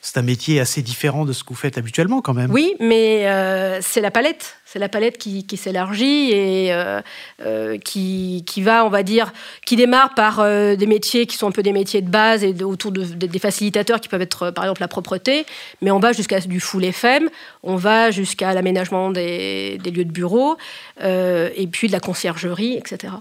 c'est 0.04 0.18
un 0.18 0.22
métier 0.22 0.60
assez 0.60 0.82
différent 0.82 1.24
de 1.24 1.32
ce 1.32 1.42
que 1.42 1.48
vous 1.48 1.54
faites 1.54 1.78
habituellement 1.78 2.20
quand 2.20 2.34
même. 2.34 2.50
Oui, 2.50 2.74
mais 2.78 3.26
euh, 3.26 3.78
c'est 3.80 4.02
la 4.02 4.10
palette. 4.10 4.58
C'est 4.66 4.78
la 4.78 4.90
palette 4.90 5.16
qui, 5.16 5.46
s'élargit 5.56 6.30
et 6.30 6.74
euh, 6.74 7.00
euh, 7.40 7.78
qui, 7.78 8.44
qui, 8.46 8.60
va, 8.60 8.84
on 8.84 8.90
va 8.90 9.02
dire, 9.02 9.32
qui 9.64 9.76
démarre 9.76 10.14
par 10.14 10.44
des 10.44 10.86
métiers 10.86 11.24
qui 11.24 11.38
sont 11.38 11.48
un 11.48 11.52
peu 11.52 11.62
des 11.62 11.72
métiers 11.72 12.02
de 12.02 12.10
base 12.10 12.44
et 12.44 12.54
autour 12.62 12.92
de, 12.92 13.04
des 13.04 13.38
facilitateurs 13.38 13.98
qui 14.00 14.10
peuvent 14.10 14.20
être, 14.20 14.50
par 14.50 14.64
exemple, 14.64 14.82
la 14.82 14.88
propreté, 14.88 15.46
mais 15.80 15.90
on 15.90 16.00
va 16.00 16.12
jusqu'à 16.12 16.40
du 16.40 16.60
full 16.60 16.84
FM, 16.84 17.30
on 17.62 17.76
va 17.76 18.10
jusqu'à 18.10 18.52
l'aménagement 18.52 19.10
des, 19.10 19.78
des, 19.82 19.90
lieux 19.90 20.04
de 20.04 20.12
bureau 20.12 20.58
et 21.00 21.68
puis 21.70 21.86
de 21.86 21.92
la 21.92 22.00
conciergerie, 22.00 22.74
etc. 22.74 23.14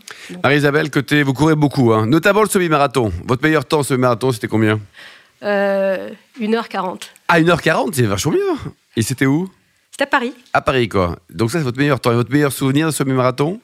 Marie-Isabelle, 0.43 0.89
côté, 0.89 1.23
vous 1.23 1.33
courez 1.33 1.55
beaucoup, 1.55 1.93
hein. 1.93 2.07
notamment 2.07 2.41
le 2.41 2.49
semi-marathon. 2.49 3.13
Votre 3.25 3.43
meilleur 3.43 3.63
temps, 3.63 3.83
semi-marathon, 3.83 4.33
c'était 4.33 4.47
combien? 4.47 4.79
1h40. 5.43 5.45
Euh, 5.45 6.09
ah, 7.27 7.39
1h40, 7.39 7.93
c'est 7.93 8.03
vachement 8.03 8.31
bien. 8.31 8.71
Et 8.95 9.01
c'était 9.01 9.25
où? 9.25 9.49
C'était 9.91 10.03
à 10.03 10.07
Paris. 10.07 10.33
À 10.53 10.61
Paris, 10.61 10.89
quoi. 10.89 11.17
Donc 11.29 11.51
ça, 11.51 11.59
c'est 11.59 11.63
votre 11.63 11.77
meilleur 11.77 11.99
temps. 11.99 12.11
Et 12.11 12.15
votre 12.15 12.31
meilleur 12.31 12.51
souvenir 12.51 12.87
de 12.87 12.91
ce 12.91 13.03
marathon? 13.03 13.59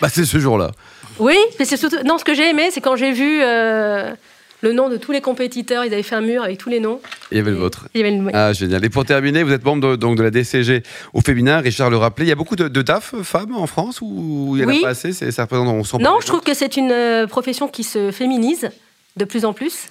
Bah, 0.00 0.08
C'est 0.08 0.24
ce 0.24 0.38
jour-là. 0.38 0.70
Oui, 1.18 1.36
mais 1.58 1.64
c'est 1.64 1.76
surtout... 1.76 1.96
Non, 2.04 2.18
ce 2.18 2.24
que 2.24 2.34
j'ai 2.34 2.48
aimé, 2.50 2.68
c'est 2.70 2.80
quand 2.80 2.96
j'ai 2.96 3.12
vu... 3.12 3.40
Euh, 3.42 4.14
le 4.62 4.72
nom 4.72 4.88
de 4.88 4.96
tous 4.96 5.12
les 5.12 5.20
compétiteurs. 5.20 5.84
Ils 5.84 5.92
avaient 5.92 6.02
fait 6.02 6.14
un 6.14 6.20
mur 6.20 6.42
avec 6.42 6.58
tous 6.58 6.68
les 6.68 6.80
noms. 6.80 7.00
Il 7.30 7.36
y 7.38 7.40
avait 7.40 7.50
le 7.50 7.56
vôtre. 7.56 7.88
Il 7.94 8.00
y 8.00 8.04
avait 8.04 8.16
le... 8.16 8.30
Ah, 8.34 8.52
génial. 8.52 8.84
Et 8.84 8.88
pour 8.90 9.04
terminer, 9.04 9.42
vous 9.42 9.52
êtes 9.52 9.64
membre 9.64 9.90
de, 9.90 9.96
donc, 9.96 10.16
de 10.16 10.22
la 10.22 10.30
DCG 10.30 10.82
au 11.12 11.20
féminin. 11.20 11.60
Richard 11.60 11.90
le 11.90 11.96
rappelait. 11.96 12.26
Il 12.26 12.28
y 12.28 12.32
a 12.32 12.36
beaucoup 12.36 12.56
de, 12.56 12.68
de 12.68 12.82
DAF 12.82 13.14
femmes 13.22 13.54
en 13.54 13.66
France 13.66 14.00
ou 14.00 14.54
il 14.56 14.62
y 14.62 14.64
en 14.64 14.68
a 14.68 14.80
pas 14.80 14.88
assez? 14.88 15.12
Ça 15.12 15.42
représente, 15.42 16.00
Non, 16.00 16.18
je 16.20 16.26
trouve 16.26 16.40
que 16.40 16.54
c'est 16.54 16.76
une 16.76 16.92
euh, 16.92 17.26
profession 17.26 17.68
qui 17.68 17.84
se 17.84 18.10
féminise 18.10 18.70
de 19.16 19.24
plus 19.24 19.44
en 19.44 19.52
plus. 19.52 19.88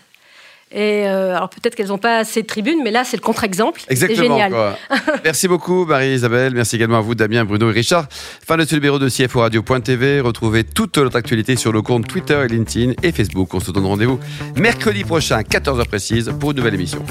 Et 0.71 1.07
euh, 1.07 1.35
alors 1.35 1.49
peut-être 1.49 1.75
qu'elles 1.75 1.87
n'ont 1.87 1.97
pas 1.97 2.17
assez 2.17 2.41
de 2.41 2.47
tribunes, 2.47 2.79
mais 2.83 2.91
là 2.91 3.03
c'est 3.03 3.17
le 3.17 3.21
contre-exemple. 3.21 3.81
Exactement. 3.87 4.37
C'est 4.37 4.43
génial. 4.43 4.75
Merci 5.23 5.47
beaucoup 5.47 5.85
Marie-Isabelle. 5.85 6.53
Merci 6.53 6.75
également 6.75 6.97
à 6.97 7.01
vous 7.01 7.15
Damien, 7.15 7.45
Bruno 7.45 7.69
et 7.69 7.73
Richard. 7.73 8.07
Fin 8.11 8.57
de 8.57 8.65
ce 8.65 8.75
numéro 8.75 8.97
de 8.97 9.07
CFO 9.07 9.41
Radio.tv. 9.41 10.21
Retrouvez 10.21 10.63
toute 10.63 10.97
notre 10.97 11.15
actualité 11.15 11.55
sur 11.55 11.71
le 11.71 11.81
compte 11.81 12.07
Twitter, 12.07 12.45
LinkedIn 12.49 12.93
et 13.03 13.11
Facebook. 13.11 13.53
On 13.53 13.59
se 13.59 13.71
donne 13.71 13.85
rendez-vous 13.85 14.19
mercredi 14.55 15.03
prochain, 15.03 15.41
14h 15.41 15.85
précise, 15.85 16.33
pour 16.39 16.51
une 16.51 16.57
nouvelle 16.57 16.75
émission. 16.75 17.03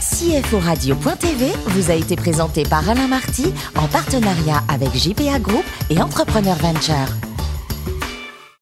CFO 0.00 0.58
Radio.tv 0.58 1.46
vous 1.66 1.90
a 1.90 1.94
été 1.94 2.16
présenté 2.16 2.64
par 2.64 2.88
Alain 2.88 3.08
Marty 3.08 3.54
en 3.76 3.86
partenariat 3.86 4.62
avec 4.68 4.94
JPA 4.94 5.38
Group 5.38 5.64
et 5.90 6.00
Entrepreneur 6.00 6.56
Venture. 6.56 7.33